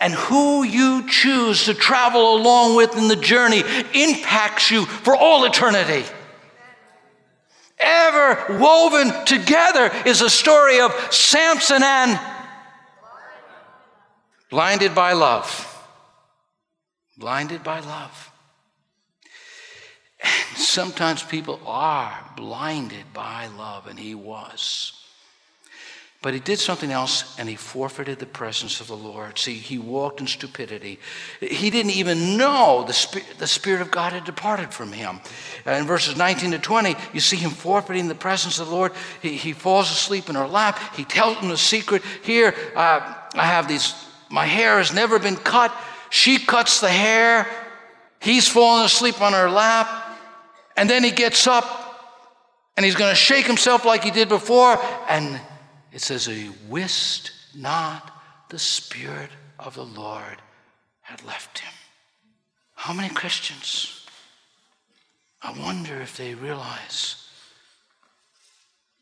And 0.00 0.12
who 0.12 0.64
you 0.64 1.08
choose 1.08 1.66
to 1.66 1.74
travel 1.74 2.36
along 2.36 2.76
with 2.76 2.96
in 2.96 3.06
the 3.06 3.16
journey 3.16 3.62
impacts 3.94 4.70
you 4.70 4.84
for 4.84 5.14
all 5.14 5.44
eternity. 5.44 6.04
Ever 7.78 8.58
woven 8.58 9.12
together 9.26 9.92
is 10.06 10.22
a 10.22 10.30
story 10.30 10.80
of 10.80 10.92
Samson 11.12 11.82
and 11.82 12.18
blinded 14.50 14.94
by 14.94 15.12
love. 15.12 15.62
Blinded 17.18 17.62
by 17.62 17.80
love. 17.80 18.32
And 20.50 20.58
sometimes 20.58 21.22
people 21.22 21.60
are 21.66 22.12
blinded 22.36 23.12
by 23.12 23.48
love, 23.48 23.86
and 23.86 23.98
he 23.98 24.14
was. 24.14 24.96
But 26.26 26.34
he 26.34 26.40
did 26.40 26.58
something 26.58 26.90
else 26.90 27.38
and 27.38 27.48
he 27.48 27.54
forfeited 27.54 28.18
the 28.18 28.26
presence 28.26 28.80
of 28.80 28.88
the 28.88 28.96
Lord. 28.96 29.38
See, 29.38 29.54
he 29.54 29.78
walked 29.78 30.20
in 30.20 30.26
stupidity. 30.26 30.98
He 31.40 31.70
didn't 31.70 31.92
even 31.92 32.36
know 32.36 32.82
the, 32.84 32.92
Spirit, 32.92 33.38
the 33.38 33.46
Spirit 33.46 33.80
of 33.80 33.92
God 33.92 34.12
had 34.12 34.24
departed 34.24 34.74
from 34.74 34.92
him. 34.92 35.20
In 35.66 35.86
verses 35.86 36.16
19 36.16 36.50
to 36.50 36.58
20, 36.58 36.96
you 37.12 37.20
see 37.20 37.36
him 37.36 37.50
forfeiting 37.50 38.08
the 38.08 38.16
presence 38.16 38.58
of 38.58 38.66
the 38.66 38.74
Lord. 38.74 38.90
He, 39.22 39.36
he 39.36 39.52
falls 39.52 39.88
asleep 39.88 40.28
in 40.28 40.34
her 40.34 40.48
lap. 40.48 40.80
He 40.96 41.04
tells 41.04 41.36
him 41.36 41.48
the 41.48 41.56
secret. 41.56 42.02
Here, 42.24 42.54
uh, 42.74 43.14
I 43.34 43.44
have 43.44 43.68
these, 43.68 43.94
my 44.28 44.46
hair 44.46 44.78
has 44.78 44.92
never 44.92 45.20
been 45.20 45.36
cut. 45.36 45.72
She 46.10 46.38
cuts 46.38 46.80
the 46.80 46.88
hair. 46.88 47.46
He's 48.20 48.48
falling 48.48 48.84
asleep 48.84 49.20
on 49.20 49.32
her 49.32 49.48
lap. 49.48 50.05
And 50.76 50.88
then 50.88 51.02
he 51.02 51.10
gets 51.10 51.46
up 51.46 51.64
and 52.76 52.84
he's 52.84 52.94
going 52.94 53.10
to 53.10 53.16
shake 53.16 53.46
himself 53.46 53.84
like 53.84 54.04
he 54.04 54.10
did 54.10 54.28
before. 54.28 54.78
And 55.08 55.40
it 55.92 56.02
says, 56.02 56.26
He 56.26 56.50
wist 56.68 57.32
not 57.54 58.12
the 58.50 58.58
Spirit 58.58 59.30
of 59.58 59.74
the 59.74 59.84
Lord 59.84 60.42
had 61.00 61.24
left 61.24 61.60
him. 61.60 61.72
How 62.74 62.92
many 62.92 63.08
Christians? 63.08 64.06
I 65.42 65.58
wonder 65.58 66.00
if 66.00 66.16
they 66.16 66.34
realize 66.34 67.28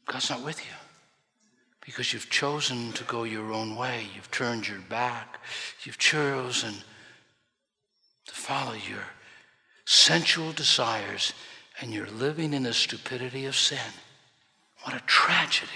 God's 0.06 0.30
not 0.30 0.44
with 0.44 0.60
you 0.64 0.72
because 1.80 2.12
you've 2.12 2.30
chosen 2.30 2.92
to 2.92 3.04
go 3.04 3.24
your 3.24 3.52
own 3.52 3.76
way. 3.76 4.06
You've 4.14 4.30
turned 4.30 4.68
your 4.68 4.78
back. 4.78 5.40
You've 5.82 5.98
chosen 5.98 6.74
to 8.26 8.34
follow 8.34 8.74
your 8.74 9.04
sensual 9.84 10.52
desires 10.52 11.32
and 11.84 11.92
you're 11.92 12.06
living 12.06 12.54
in 12.54 12.62
the 12.62 12.72
stupidity 12.72 13.44
of 13.44 13.54
sin. 13.54 13.78
What 14.84 14.96
a 14.96 15.00
tragedy. 15.00 15.70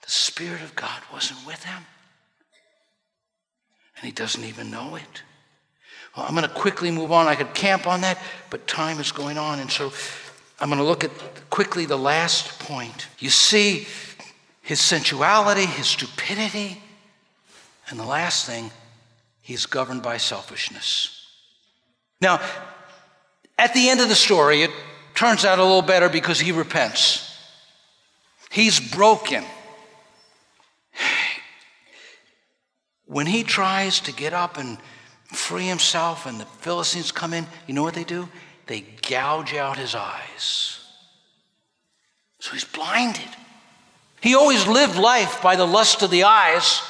The 0.00 0.10
Spirit 0.10 0.62
of 0.62 0.74
God 0.74 1.02
wasn't 1.12 1.46
with 1.46 1.62
him. 1.64 1.84
And 3.96 4.06
he 4.06 4.10
doesn't 4.10 4.42
even 4.42 4.70
know 4.70 4.94
it. 4.94 5.22
Well, 6.16 6.24
I'm 6.26 6.34
going 6.34 6.48
to 6.48 6.54
quickly 6.54 6.90
move 6.90 7.12
on. 7.12 7.26
I 7.26 7.34
could 7.34 7.52
camp 7.52 7.86
on 7.86 8.00
that, 8.00 8.18
but 8.48 8.66
time 8.66 9.00
is 9.00 9.12
going 9.12 9.36
on. 9.36 9.58
And 9.58 9.70
so 9.70 9.92
I'm 10.60 10.70
going 10.70 10.80
to 10.80 10.84
look 10.84 11.04
at 11.04 11.10
quickly 11.50 11.84
the 11.84 11.98
last 11.98 12.58
point. 12.60 13.08
You 13.18 13.28
see 13.28 13.86
his 14.62 14.80
sensuality, 14.80 15.66
his 15.66 15.88
stupidity, 15.88 16.82
and 17.90 18.00
the 18.00 18.06
last 18.06 18.46
thing, 18.46 18.70
he's 19.42 19.66
governed 19.66 20.02
by 20.02 20.16
selfishness. 20.16 21.22
Now, 22.18 22.40
at 23.58 23.74
the 23.74 23.90
end 23.90 24.00
of 24.00 24.08
the 24.08 24.14
story, 24.14 24.62
it 24.62 24.70
turns 25.20 25.44
out 25.44 25.58
a 25.58 25.62
little 25.62 25.82
better 25.82 26.08
because 26.08 26.40
he 26.40 26.50
repents. 26.50 27.38
He's 28.50 28.80
broken. 28.80 29.44
When 33.04 33.26
he 33.26 33.42
tries 33.44 34.00
to 34.00 34.12
get 34.12 34.32
up 34.32 34.56
and 34.56 34.78
free 35.26 35.66
himself 35.66 36.24
and 36.24 36.40
the 36.40 36.46
Philistines 36.46 37.12
come 37.12 37.34
in, 37.34 37.46
you 37.66 37.74
know 37.74 37.82
what 37.82 37.92
they 37.92 38.04
do? 38.04 38.30
They 38.66 38.80
gouge 38.80 39.52
out 39.52 39.76
his 39.76 39.94
eyes. 39.94 40.78
So 42.38 42.52
he's 42.52 42.64
blinded. 42.64 43.28
He 44.22 44.34
always 44.34 44.66
lived 44.66 44.96
life 44.96 45.42
by 45.42 45.54
the 45.54 45.66
lust 45.66 46.00
of 46.00 46.10
the 46.10 46.24
eyes. 46.24 46.80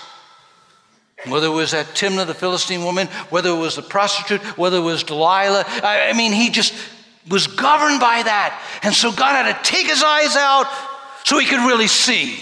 Whether 1.27 1.49
it 1.49 1.51
was 1.51 1.73
that 1.73 1.87
Timnah, 1.97 2.29
the 2.29 2.35
Philistine 2.35 2.85
woman, 2.85 3.09
whether 3.31 3.51
it 3.51 3.59
was 3.59 3.75
the 3.75 3.83
prostitute, 3.83 4.41
whether 4.57 4.77
it 4.77 4.83
was 4.83 5.03
Delilah. 5.03 5.65
I 5.67 6.13
mean, 6.13 6.33
he 6.33 6.51
just 6.51 6.73
was 7.29 7.47
governed 7.47 8.01
by 8.01 8.23
that. 8.23 8.61
And 8.83 8.95
so 8.95 9.13
God 9.13 9.45
had 9.45 9.53
to 9.53 9.71
take 9.71 9.87
his 9.87 10.03
eyes 10.03 10.37
out 10.37 10.67
so 11.25 11.39
he 11.39 11.47
could 11.47 11.67
really 11.67 11.87
see. 11.87 12.39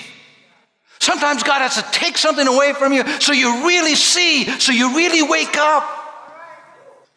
Sometimes 1.01 1.43
God 1.43 1.61
has 1.61 1.77
to 1.77 1.87
take 1.93 2.19
something 2.19 2.47
away 2.47 2.73
from 2.73 2.93
you 2.93 3.07
so 3.21 3.33
you 3.33 3.67
really 3.67 3.95
see, 3.95 4.45
so 4.45 4.73
you 4.73 4.97
really 4.97 5.23
wake 5.23 5.57
up. 5.57 5.85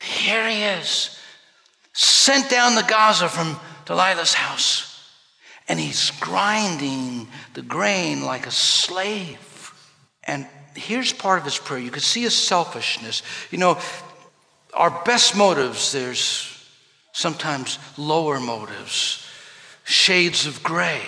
Here 0.02 0.48
he 0.50 0.64
is, 0.64 1.20
sent 1.94 2.50
down 2.50 2.76
the 2.76 2.84
Gaza 2.84 3.30
from 3.30 3.60
Delilah's 3.86 4.34
house, 4.34 5.10
and 5.68 5.80
he's 5.80 6.12
grinding 6.20 7.28
the 7.54 7.62
grain 7.62 8.24
like 8.24 8.48
a 8.48 8.52
slave. 8.52 9.74
And 10.24 10.48
here's 10.76 11.14
part 11.14 11.40
of 11.40 11.46
his 11.46 11.58
prayer. 11.58 11.80
You 11.80 11.92
can 11.92 12.02
see 12.02 12.22
his 12.22 12.36
selfishness. 12.36 13.24
You 13.52 13.58
know, 13.58 13.80
our 14.74 15.04
best 15.04 15.36
motives, 15.36 15.92
there's 15.92 16.51
sometimes 17.12 17.80
lower 17.98 18.40
motives, 18.40 19.26
shades 19.84 20.46
of 20.46 20.64
gray. 20.64 21.02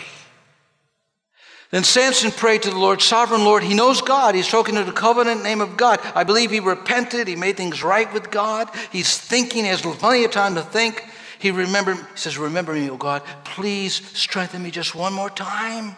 Then 1.72 1.84
Samson 1.84 2.30
prayed 2.30 2.62
to 2.63 2.70
the 2.70 2.78
Lord, 2.78 3.02
Sovereign 3.02 3.44
Lord. 3.44 3.63
He 3.63 3.74
knows 3.74 4.00
God. 4.02 4.36
He's 4.36 4.48
talking 4.48 4.76
to 4.76 4.84
the 4.84 4.92
covenant 4.92 5.42
name 5.42 5.60
of 5.60 5.76
God. 5.76 6.00
I 6.13 6.24
believe 6.24 6.52
he 6.52 6.60
repented. 6.60 7.28
He 7.28 7.36
made 7.36 7.58
things 7.58 7.82
right 7.82 8.13
with 8.13 8.30
God. 8.30 8.70
He's 8.92 9.18
thinking. 9.18 9.63
He 9.63 9.70
has 9.72 9.82
plenty 9.82 10.24
of 10.24 10.30
time 10.30 10.54
to 10.54 10.62
think. 10.62 11.04
He 11.39 11.50
remembered, 11.50 11.98
he 11.98 12.04
says, 12.13 12.38
Remember 12.38 12.74
me, 12.74 12.92
O 12.92 12.96
God. 12.96 13.24
Please 13.44 13.96
strengthen 14.16 14.62
me 14.62 14.70
just 14.70 14.94
one 14.94 15.13
more 15.13 15.32
time. 15.32 15.96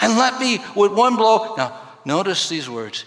And 0.00 0.18
let 0.18 0.40
me, 0.40 0.58
with 0.74 0.92
one 0.92 1.14
blow. 1.14 1.54
Now, 1.56 1.80
notice 2.04 2.48
these 2.48 2.68
words 2.68 3.04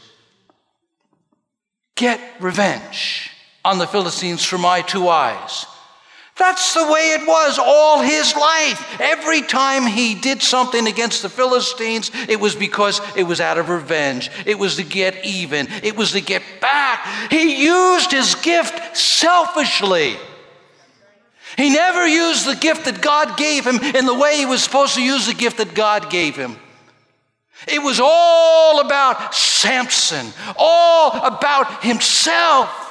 get 1.96 2.22
revenge 2.40 3.31
on 3.63 3.78
the 3.78 3.88
Philistines 3.88 4.43
for 4.43 4.58
my 4.58 4.82
two 4.82 5.08
eyes. 5.08 5.65
That's 6.38 6.74
the 6.74 6.91
way 6.91 7.13
it 7.13 7.28
was 7.28 7.60
all 7.60 8.02
his 8.02 8.36
life. 8.36 9.00
Every 9.00 9.41
time 9.41 9.86
he 9.86 10.15
did 10.15 10.41
something 10.41 10.88
against 10.88 11.21
the 11.21 11.30
Philistines, 11.30 12.10
it 12.28 12.39
was 12.39 12.56
because 12.56 13.00
it 13.15 13.24
was 13.24 13.39
out 13.39 13.58
of 13.58 13.69
revenge. 13.69 14.32
It 14.45 14.58
was 14.58 14.78
to 14.78 14.84
get 14.84 15.24
even. 15.24 15.67
It 15.84 15.95
was 15.95 16.13
to 16.13 16.21
get 16.21 16.41
back. 16.60 17.30
He 17.30 17.63
used 17.63 18.12
his 18.12 18.34
gift 18.36 18.97
selfishly. 18.97 20.15
He 21.58 21.69
never 21.69 22.08
used 22.08 22.47
the 22.47 22.56
gift 22.56 22.86
that 22.86 23.02
God 23.02 23.38
gave 23.38 23.67
him 23.67 23.76
in 23.76 24.06
the 24.06 24.15
way 24.15 24.38
he 24.38 24.45
was 24.45 24.63
supposed 24.63 24.95
to 24.95 25.04
use 25.04 25.28
the 25.28 25.34
gift 25.34 25.58
that 25.58 25.76
God 25.76 26.10
gave 26.10 26.36
him. 26.36 26.56
It 27.67 27.84
was 27.84 28.00
all 28.02 28.80
about 28.80 29.36
Samson, 29.36 30.26
all 30.58 31.12
about 31.24 31.84
himself. 31.84 32.91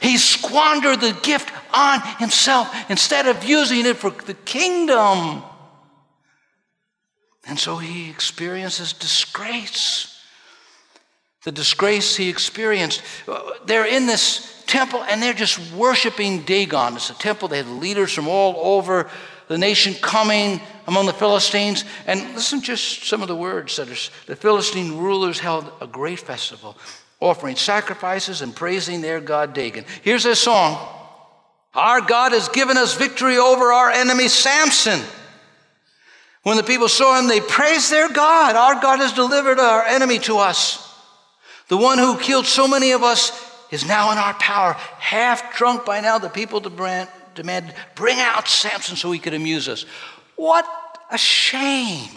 He 0.00 0.16
squandered 0.18 1.00
the 1.00 1.16
gift 1.22 1.50
on 1.72 2.00
himself 2.18 2.74
instead 2.90 3.26
of 3.26 3.44
using 3.44 3.86
it 3.86 3.96
for 3.96 4.10
the 4.10 4.34
kingdom. 4.34 5.42
And 7.46 7.58
so 7.58 7.76
he 7.76 8.10
experiences 8.10 8.92
disgrace. 8.92 10.10
The 11.44 11.52
disgrace 11.52 12.16
he 12.16 12.28
experienced. 12.28 13.02
They're 13.66 13.86
in 13.86 14.06
this 14.06 14.64
temple 14.66 15.02
and 15.04 15.22
they're 15.22 15.34
just 15.34 15.72
worshiping 15.72 16.42
Dagon. 16.42 16.94
It's 16.94 17.10
a 17.10 17.14
temple, 17.14 17.48
they 17.48 17.58
had 17.58 17.68
leaders 17.68 18.12
from 18.12 18.28
all 18.28 18.56
over 18.78 19.10
the 19.48 19.58
nation 19.58 19.94
coming 19.94 20.60
among 20.86 21.04
the 21.06 21.12
Philistines. 21.12 21.84
And 22.06 22.34
listen 22.34 22.62
just 22.62 23.04
some 23.04 23.20
of 23.20 23.28
the 23.28 23.36
words 23.36 23.76
that 23.76 23.90
are, 23.90 24.10
the 24.26 24.36
Philistine 24.36 24.96
rulers 24.96 25.38
held 25.38 25.70
a 25.82 25.86
great 25.86 26.20
festival 26.20 26.78
offering 27.20 27.56
sacrifices 27.56 28.42
and 28.42 28.54
praising 28.54 29.00
their 29.00 29.20
God 29.20 29.54
Dagon. 29.54 29.84
Here's 30.02 30.26
a 30.26 30.36
song 30.36 30.78
Our 31.74 32.00
God 32.00 32.32
has 32.32 32.48
given 32.48 32.76
us 32.76 32.94
victory 32.96 33.38
over 33.38 33.72
our 33.72 33.90
enemy 33.90 34.28
Samson. 34.28 35.00
When 36.42 36.58
the 36.58 36.62
people 36.62 36.88
saw 36.88 37.18
him, 37.18 37.26
they 37.26 37.40
praised 37.40 37.90
their 37.90 38.10
God. 38.10 38.54
Our 38.54 38.80
God 38.80 38.98
has 38.98 39.14
delivered 39.14 39.58
our 39.58 39.82
enemy 39.82 40.18
to 40.20 40.36
us. 40.36 40.80
The 41.68 41.76
one 41.78 41.96
who 41.96 42.18
killed 42.18 42.46
so 42.46 42.68
many 42.68 42.92
of 42.92 43.02
us 43.02 43.32
is 43.70 43.86
now 43.86 44.12
in 44.12 44.18
our 44.18 44.34
power. 44.34 44.74
Half 44.74 45.56
drunk 45.56 45.86
by 45.86 46.00
now, 46.00 46.18
the 46.18 46.28
people 46.28 46.60
demanded, 46.60 47.74
Bring 47.94 48.20
out 48.20 48.46
Samson 48.46 48.96
so 48.96 49.10
he 49.10 49.18
could 49.18 49.32
amuse 49.32 49.68
us. 49.68 49.86
What 50.36 50.66
a 51.10 51.16
shame. 51.16 52.10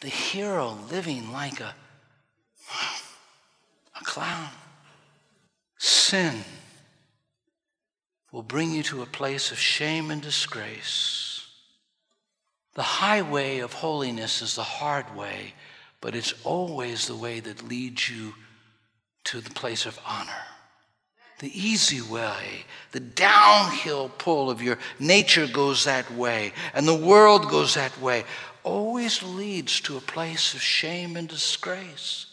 The 0.00 0.08
hero 0.08 0.76
living 0.90 1.32
like 1.32 1.60
a 1.60 1.74
clown. 4.06 4.48
Sin 5.78 6.44
will 8.32 8.42
bring 8.42 8.72
you 8.72 8.82
to 8.84 9.02
a 9.02 9.06
place 9.06 9.50
of 9.50 9.58
shame 9.58 10.10
and 10.10 10.22
disgrace. 10.22 11.46
The 12.74 12.82
highway 12.82 13.58
of 13.58 13.72
holiness 13.74 14.40
is 14.40 14.54
the 14.54 14.62
hard 14.62 15.14
way, 15.14 15.54
but 16.00 16.14
it's 16.14 16.34
always 16.44 17.06
the 17.06 17.16
way 17.16 17.40
that 17.40 17.68
leads 17.68 18.08
you 18.08 18.34
to 19.24 19.40
the 19.40 19.50
place 19.50 19.84
of 19.84 19.98
honor. 20.06 20.44
The 21.40 21.52
easy 21.58 22.00
way, 22.00 22.64
the 22.92 23.00
downhill 23.00 24.10
pull 24.16 24.48
of 24.50 24.62
your 24.62 24.78
nature 24.98 25.46
goes 25.46 25.84
that 25.84 26.10
way, 26.12 26.52
and 26.72 26.86
the 26.86 26.94
world 26.94 27.50
goes 27.50 27.74
that 27.74 28.00
way, 28.00 28.24
always 28.62 29.22
leads 29.22 29.80
to 29.82 29.96
a 29.96 30.00
place 30.00 30.54
of 30.54 30.62
shame 30.62 31.16
and 31.16 31.28
disgrace 31.28 32.26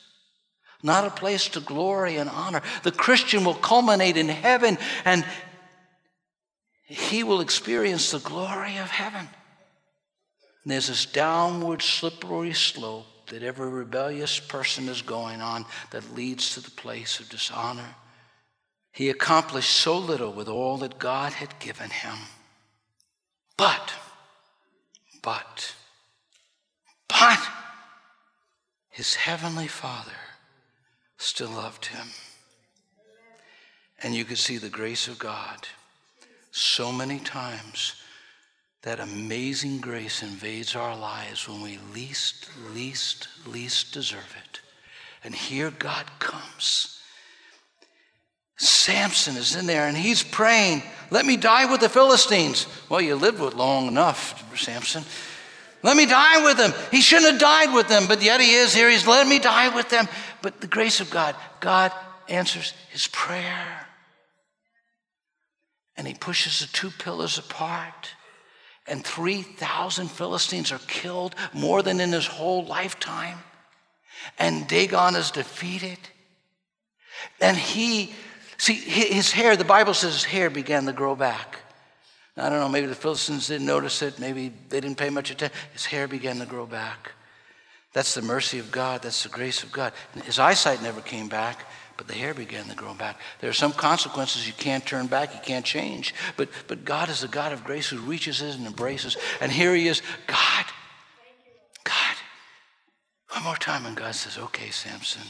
not 0.84 1.08
a 1.08 1.10
place 1.10 1.48
to 1.50 1.62
glory 1.62 2.18
and 2.18 2.30
honor. 2.30 2.62
The 2.84 2.92
Christian 2.92 3.46
will 3.46 3.54
culminate 3.56 4.18
in 4.18 4.28
heaven 4.28 4.78
and 5.06 5.26
he 6.84 7.24
will 7.24 7.42
experience 7.42 8.12
the 8.12 8.20
glory 8.20 8.78
of 8.78 8.90
heaven. 8.92 9.28
And 10.64 10.72
there's 10.72 10.88
this 10.88 11.06
downward, 11.06 11.82
slippery 11.82 12.54
slope 12.54 13.06
that 13.28 13.44
every 13.44 13.70
rebellious 13.70 14.40
person 14.40 14.90
is 14.90 15.02
going 15.02 15.42
on 15.42 15.66
that 15.92 16.14
leads 16.14 16.54
to 16.54 16.60
the 16.62 16.72
place 16.72 17.20
of 17.20 17.30
dishonor. 17.30 17.96
He 18.92 19.10
accomplished 19.10 19.72
so 19.72 19.98
little 19.98 20.32
with 20.32 20.48
all 20.48 20.78
that 20.78 21.00
God 21.00 21.34
had 21.34 21.58
given 21.60 21.90
him. 21.90 22.16
But, 23.58 23.94
but, 25.22 25.74
but, 27.08 27.40
his 28.90 29.16
heavenly 29.16 29.68
Father 29.68 30.12
still 31.24 31.50
loved 31.50 31.86
him. 31.86 32.08
And 34.02 34.14
you 34.14 34.26
could 34.26 34.38
see 34.38 34.58
the 34.58 34.70
grace 34.70 35.08
of 35.08 35.18
God 35.18 35.68
so 36.52 36.92
many 36.92 37.20
times 37.20 37.96
that 38.82 39.00
amazing 39.00 39.80
grace 39.80 40.22
invades 40.22 40.76
our 40.76 40.96
lives 40.96 41.48
when 41.48 41.62
we 41.62 41.80
least, 41.94 42.50
least, 42.74 43.30
least 43.48 43.94
deserve 43.94 44.36
it. 44.44 44.60
And 45.24 45.34
here 45.34 45.72
God 45.72 46.06
comes. 46.20 47.00
Samson 48.58 49.38
is 49.38 49.56
in 49.56 49.66
there 49.66 49.88
and 49.88 49.96
he's 49.96 50.22
praying, 50.22 50.84
Let 51.10 51.26
me 51.26 51.38
die 51.38 51.72
with 51.72 51.80
the 51.80 51.90
Philistines. 51.90 52.68
Well, 52.90 53.02
you 53.02 53.16
lived 53.16 53.40
with 53.40 53.54
long 53.54 53.88
enough, 53.88 54.44
Samson. 54.58 55.04
Let 55.82 55.98
me 55.98 56.06
die 56.06 56.44
with 56.44 56.58
them. 56.58 56.74
He 56.92 57.02
shouldn't 57.02 57.32
have 57.32 57.42
died 57.42 57.74
with 57.74 57.90
them, 57.90 58.06
but 58.08 58.22
yet 58.22 58.40
he 58.40 58.54
is 58.54 58.74
here. 58.74 58.90
He's 58.90 59.06
let 59.06 59.28
me 59.28 59.40
die 59.40 59.74
with 59.74 59.90
them. 59.90 60.08
But 60.44 60.60
the 60.60 60.68
grace 60.68 61.00
of 61.00 61.10
God, 61.10 61.36
God 61.62 61.94
answers 62.28 62.74
his 62.92 63.08
prayer 63.08 63.88
and 65.96 66.06
he 66.06 66.14
pushes 66.14 66.60
the 66.60 66.68
two 66.68 66.90
pillars 66.90 67.38
apart. 67.38 68.10
And 68.86 69.06
3,000 69.06 70.12
Philistines 70.12 70.74
are 70.74 70.82
killed, 70.88 71.36
more 71.54 71.82
than 71.82 72.02
in 72.02 72.12
his 72.12 72.28
whole 72.28 72.66
lifetime. 72.66 73.38
And 74.38 74.68
Dagon 74.68 75.16
is 75.16 75.32
defeated. 75.32 76.00
And 77.40 77.56
he, 77.56 78.14
see, 78.58 78.74
his 78.74 79.32
hair, 79.32 79.56
the 79.56 79.64
Bible 79.64 79.94
says 79.94 80.14
his 80.14 80.24
hair 80.26 80.50
began 80.50 80.86
to 80.88 80.92
grow 80.92 81.16
back. 81.16 81.60
I 82.36 82.50
don't 82.50 82.60
know, 82.60 82.68
maybe 82.68 82.88
the 82.88 82.96
Philistines 82.96 83.48
didn't 83.48 83.68
notice 83.68 84.02
it, 84.02 84.20
maybe 84.20 84.52
they 84.68 84.82
didn't 84.82 84.98
pay 84.98 85.10
much 85.10 85.32
attention. 85.32 85.58
His 85.72 85.86
hair 85.86 86.10
began 86.10 86.40
to 86.40 86.46
grow 86.46 86.66
back. 86.66 87.12
That's 87.94 88.16
the 88.16 88.22
mercy 88.22 88.60
of 88.60 88.72
God, 88.72 89.04
that's 89.04 89.24
the 89.24 89.30
grace 89.30 89.64
of 89.64 89.72
God. 89.72 89.94
His 90.26 90.40
eyesight 90.40 90.82
never 90.82 91.00
came 91.00 91.30
back, 91.30 91.66
but 91.96 92.08
the 92.08 92.14
hair 92.14 92.34
began 92.34 92.66
to 92.66 92.76
grow 92.76 92.96
back. 92.96 93.20
There 93.40 93.50
are 93.50 93.54
some 93.54 93.72
consequences 93.72 94.48
you 94.48 94.54
can't 94.54 94.86
turn 94.86 95.06
back, 95.08 95.34
you 95.34 95.40
can't 95.44 95.66
change. 95.66 96.16
But, 96.36 96.50
but 96.68 96.86
God 96.86 97.10
is 97.10 97.24
a 97.24 97.28
God 97.28 97.54
of 97.54 97.64
grace 97.64 97.88
who 97.88 98.00
reaches 98.00 98.42
in 98.42 98.50
and 98.50 98.66
embraces. 98.66 99.16
And 99.40 99.52
here 99.52 99.76
he 99.76 99.88
is 99.88 100.02
God, 100.26 100.66
God. 101.84 102.16
One 103.30 103.44
more 103.44 103.56
time, 103.56 103.86
and 103.86 103.96
God 103.96 104.16
says, 104.16 104.38
Okay, 104.38 104.72
Samson. 104.72 105.28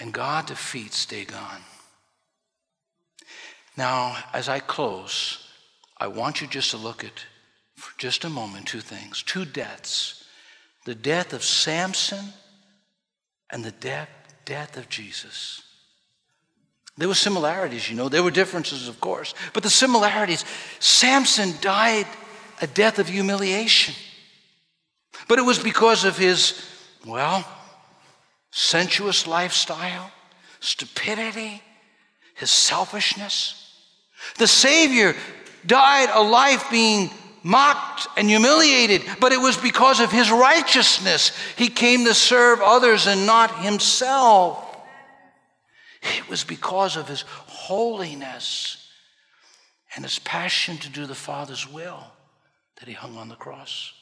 And 0.00 0.12
God 0.12 0.46
defeats 0.46 1.04
Dagon. 1.04 1.62
Now, 3.76 4.16
as 4.32 4.48
I 4.48 4.58
close, 4.58 5.46
I 5.98 6.06
want 6.06 6.40
you 6.40 6.46
just 6.46 6.70
to 6.70 6.76
look 6.76 7.04
at, 7.04 7.12
for 7.82 7.98
just 7.98 8.24
a 8.24 8.30
moment, 8.30 8.68
two 8.68 8.80
things 8.80 9.24
two 9.24 9.44
deaths 9.44 10.24
the 10.84 10.94
death 10.94 11.32
of 11.32 11.44
Samson 11.44 12.32
and 13.50 13.64
the 13.64 13.72
death, 13.72 14.08
death 14.44 14.76
of 14.76 14.88
Jesus. 14.88 15.62
There 16.96 17.08
were 17.08 17.14
similarities, 17.14 17.88
you 17.88 17.96
know. 17.96 18.08
There 18.08 18.22
were 18.22 18.30
differences, 18.30 18.88
of 18.88 19.00
course. 19.00 19.34
But 19.52 19.62
the 19.62 19.70
similarities 19.70 20.44
Samson 20.78 21.54
died 21.60 22.06
a 22.60 22.66
death 22.66 22.98
of 22.98 23.08
humiliation. 23.08 23.94
But 25.28 25.38
it 25.38 25.42
was 25.42 25.58
because 25.58 26.04
of 26.04 26.16
his, 26.16 26.64
well, 27.04 27.44
sensuous 28.50 29.26
lifestyle, 29.26 30.10
stupidity, 30.60 31.62
his 32.34 32.50
selfishness. 32.50 33.72
The 34.38 34.46
Savior 34.46 35.14
died 35.66 36.10
a 36.12 36.22
life 36.22 36.68
being 36.70 37.10
mocked 37.42 38.06
and 38.16 38.28
humiliated, 38.28 39.02
but 39.20 39.32
it 39.32 39.40
was 39.40 39.56
because 39.56 40.00
of 40.00 40.10
his 40.10 40.30
righteousness. 40.30 41.32
He 41.56 41.68
came 41.68 42.04
to 42.04 42.14
serve 42.14 42.60
others 42.60 43.06
and 43.06 43.26
not 43.26 43.64
himself. 43.64 44.68
It 46.02 46.28
was 46.28 46.44
because 46.44 46.96
of 46.96 47.08
his 47.08 47.22
holiness 47.22 48.88
and 49.94 50.04
his 50.04 50.18
passion 50.18 50.78
to 50.78 50.88
do 50.88 51.06
the 51.06 51.14
Father's 51.14 51.70
will 51.70 52.04
that 52.76 52.88
he 52.88 52.94
hung 52.94 53.16
on 53.16 53.28
the 53.28 53.36
cross. 53.36 53.92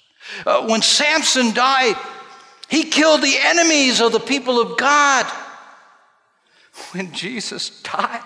Uh, 0.47 0.67
when 0.67 0.83
Samson 0.83 1.53
died, 1.53 1.97
he 2.69 2.85
killed 2.85 3.23
the 3.23 3.37
enemies 3.39 4.01
of 4.01 4.13
the 4.13 4.21
people 4.21 4.61
of 4.61 4.79
God. 4.79 5.27
When 6.93 7.13
Jesus 7.13 7.83
died, 7.83 8.23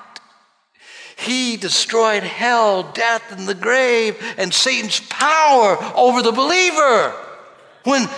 he 1.17 1.57
destroyed 1.57 2.23
hell, 2.23 2.83
death, 2.93 3.33
and 3.33 3.49
the 3.49 3.55
grave, 3.55 4.17
and 4.37 4.53
Satan's 4.53 5.01
power 5.01 5.77
over 5.95 6.23
the 6.23 6.33
believer. 6.33 7.15
When 7.85 8.09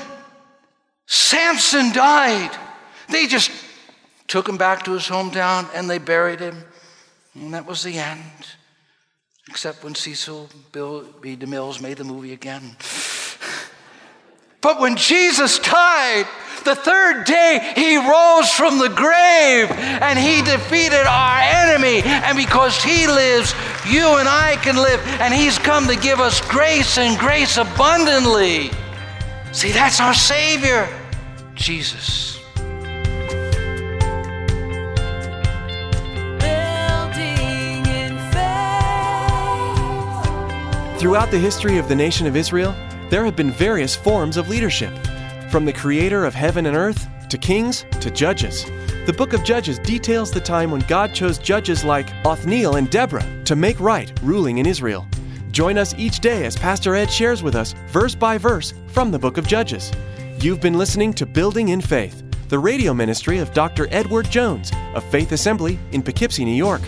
Samson 1.06 1.92
died, 1.92 2.56
they 3.08 3.26
just 3.26 3.50
took 4.28 4.48
him 4.48 4.56
back 4.56 4.84
to 4.84 4.92
his 4.92 5.04
hometown 5.04 5.68
and 5.74 5.88
they 5.88 5.98
buried 5.98 6.40
him. 6.40 6.64
And 7.34 7.54
that 7.54 7.66
was 7.66 7.82
the 7.82 7.98
end. 7.98 8.22
Except 9.48 9.84
when 9.84 9.94
Cecil 9.94 10.48
Bill 10.72 11.02
B. 11.20 11.36
DeMills 11.36 11.80
made 11.80 11.98
the 11.98 12.04
movie 12.04 12.32
again. 12.32 12.76
But 14.60 14.80
when 14.80 14.96
Jesus 14.96 15.60
died, 15.60 16.26
the 16.66 16.74
third 16.74 17.24
day 17.24 17.72
he 17.74 17.96
rose 17.96 18.50
from 18.50 18.78
the 18.78 18.88
grave 18.88 19.70
and 19.70 20.18
he 20.18 20.42
defeated 20.42 21.06
our 21.06 21.38
enemy. 21.38 22.02
And 22.02 22.36
because 22.36 22.82
he 22.82 23.06
lives, 23.06 23.54
you 23.88 24.18
and 24.18 24.28
I 24.28 24.56
can 24.62 24.76
live. 24.76 25.00
And 25.20 25.32
he's 25.32 25.58
come 25.58 25.86
to 25.86 25.96
give 25.96 26.20
us 26.20 26.42
grace 26.42 26.98
and 26.98 27.18
grace 27.18 27.56
abundantly. 27.56 28.70
See, 29.52 29.72
that's 29.72 30.00
our 30.00 30.12
Savior, 30.12 30.86
Jesus. 31.54 32.34
Throughout 40.98 41.30
the 41.30 41.38
history 41.38 41.78
of 41.78 41.88
the 41.88 41.94
nation 41.94 42.26
of 42.26 42.34
Israel, 42.34 42.74
there 43.10 43.24
have 43.24 43.36
been 43.36 43.52
various 43.52 43.94
forms 43.94 44.36
of 44.36 44.48
leadership. 44.48 44.92
From 45.50 45.64
the 45.64 45.72
creator 45.72 46.24
of 46.24 46.34
heaven 46.34 46.66
and 46.66 46.76
earth, 46.76 47.06
to 47.28 47.38
kings, 47.38 47.84
to 48.00 48.10
judges. 48.10 48.64
The 49.06 49.14
book 49.16 49.32
of 49.32 49.44
Judges 49.44 49.78
details 49.78 50.30
the 50.30 50.40
time 50.40 50.70
when 50.70 50.80
God 50.82 51.14
chose 51.14 51.38
judges 51.38 51.84
like 51.84 52.08
Othniel 52.24 52.76
and 52.76 52.90
Deborah 52.90 53.44
to 53.44 53.54
make 53.54 53.78
right 53.78 54.12
ruling 54.22 54.58
in 54.58 54.66
Israel. 54.66 55.06
Join 55.52 55.78
us 55.78 55.94
each 55.96 56.20
day 56.20 56.44
as 56.44 56.56
Pastor 56.56 56.94
Ed 56.96 57.10
shares 57.10 57.42
with 57.42 57.54
us, 57.54 57.74
verse 57.88 58.14
by 58.14 58.36
verse, 58.38 58.74
from 58.88 59.10
the 59.10 59.18
book 59.18 59.38
of 59.38 59.46
Judges. 59.46 59.92
You've 60.40 60.60
been 60.60 60.76
listening 60.76 61.14
to 61.14 61.24
Building 61.26 61.68
in 61.68 61.80
Faith, 61.80 62.22
the 62.48 62.58
radio 62.58 62.92
ministry 62.92 63.38
of 63.38 63.54
Dr. 63.54 63.86
Edward 63.90 64.28
Jones 64.28 64.72
of 64.94 65.04
Faith 65.04 65.32
Assembly 65.32 65.78
in 65.92 66.02
Poughkeepsie, 66.02 66.44
New 66.44 66.50
York. 66.50 66.82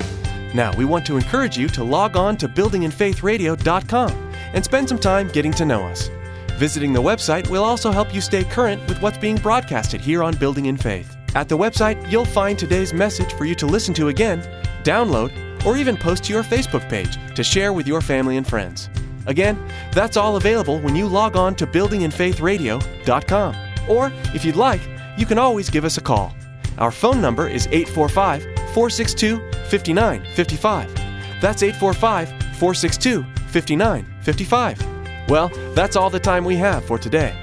Now, 0.54 0.76
we 0.76 0.84
want 0.84 1.06
to 1.06 1.16
encourage 1.16 1.56
you 1.56 1.68
to 1.68 1.84
log 1.84 2.16
on 2.16 2.36
to 2.38 2.48
buildinginfaithradio.com 2.48 4.10
and 4.52 4.64
spend 4.64 4.88
some 4.88 4.98
time 4.98 5.28
getting 5.28 5.52
to 5.52 5.64
know 5.64 5.82
us. 5.84 6.10
Visiting 6.58 6.92
the 6.92 7.00
website 7.00 7.48
will 7.48 7.62
also 7.62 7.92
help 7.92 8.12
you 8.12 8.20
stay 8.20 8.42
current 8.42 8.84
with 8.88 9.00
what's 9.00 9.16
being 9.16 9.36
broadcasted 9.36 10.00
here 10.00 10.24
on 10.24 10.34
Building 10.34 10.66
in 10.66 10.76
Faith. 10.76 11.16
At 11.36 11.48
the 11.48 11.56
website, 11.56 12.10
you'll 12.10 12.24
find 12.24 12.58
today's 12.58 12.92
message 12.92 13.32
for 13.34 13.44
you 13.44 13.54
to 13.54 13.64
listen 13.64 13.94
to 13.94 14.08
again, 14.08 14.42
download, 14.82 15.30
or 15.64 15.76
even 15.76 15.96
post 15.96 16.24
to 16.24 16.32
your 16.32 16.42
Facebook 16.42 16.88
page 16.88 17.16
to 17.36 17.44
share 17.44 17.72
with 17.72 17.86
your 17.86 18.00
family 18.00 18.38
and 18.38 18.44
friends. 18.44 18.90
Again, 19.28 19.56
that's 19.92 20.16
all 20.16 20.34
available 20.34 20.80
when 20.80 20.96
you 20.96 21.06
log 21.06 21.36
on 21.36 21.54
to 21.54 21.64
buildinginfaithradio.com. 21.64 23.54
Or, 23.88 24.12
if 24.34 24.44
you'd 24.44 24.56
like, 24.56 24.80
you 25.16 25.26
can 25.26 25.38
always 25.38 25.70
give 25.70 25.84
us 25.84 25.96
a 25.96 26.00
call. 26.00 26.34
Our 26.78 26.90
phone 26.90 27.20
number 27.20 27.46
is 27.46 27.68
845 27.68 28.42
462 28.74 29.38
5955. 29.68 30.92
That's 31.40 31.62
845 31.62 32.30
462 32.58 33.22
5955. 33.46 34.97
Well, 35.28 35.48
that's 35.74 35.94
all 35.94 36.08
the 36.08 36.18
time 36.18 36.44
we 36.44 36.56
have 36.56 36.84
for 36.84 36.98
today. 36.98 37.34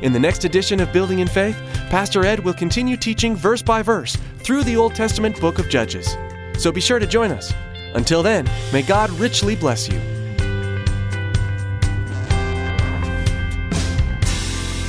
In 0.00 0.12
the 0.12 0.20
next 0.20 0.44
edition 0.44 0.80
of 0.80 0.92
Building 0.92 1.18
in 1.18 1.28
Faith, 1.28 1.56
Pastor 1.90 2.24
Ed 2.24 2.40
will 2.40 2.54
continue 2.54 2.96
teaching 2.96 3.34
verse 3.34 3.62
by 3.62 3.82
verse 3.82 4.16
through 4.38 4.62
the 4.62 4.76
Old 4.76 4.94
Testament 4.94 5.40
book 5.40 5.58
of 5.58 5.68
Judges. 5.68 6.16
So 6.58 6.70
be 6.70 6.80
sure 6.80 6.98
to 6.98 7.06
join 7.06 7.32
us. 7.32 7.52
Until 7.94 8.22
then, 8.22 8.48
may 8.72 8.82
God 8.82 9.10
richly 9.10 9.56
bless 9.56 9.88
you. 9.88 9.98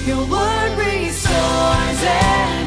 Your 0.05 0.25
word 0.27 0.77
restores. 0.77 2.62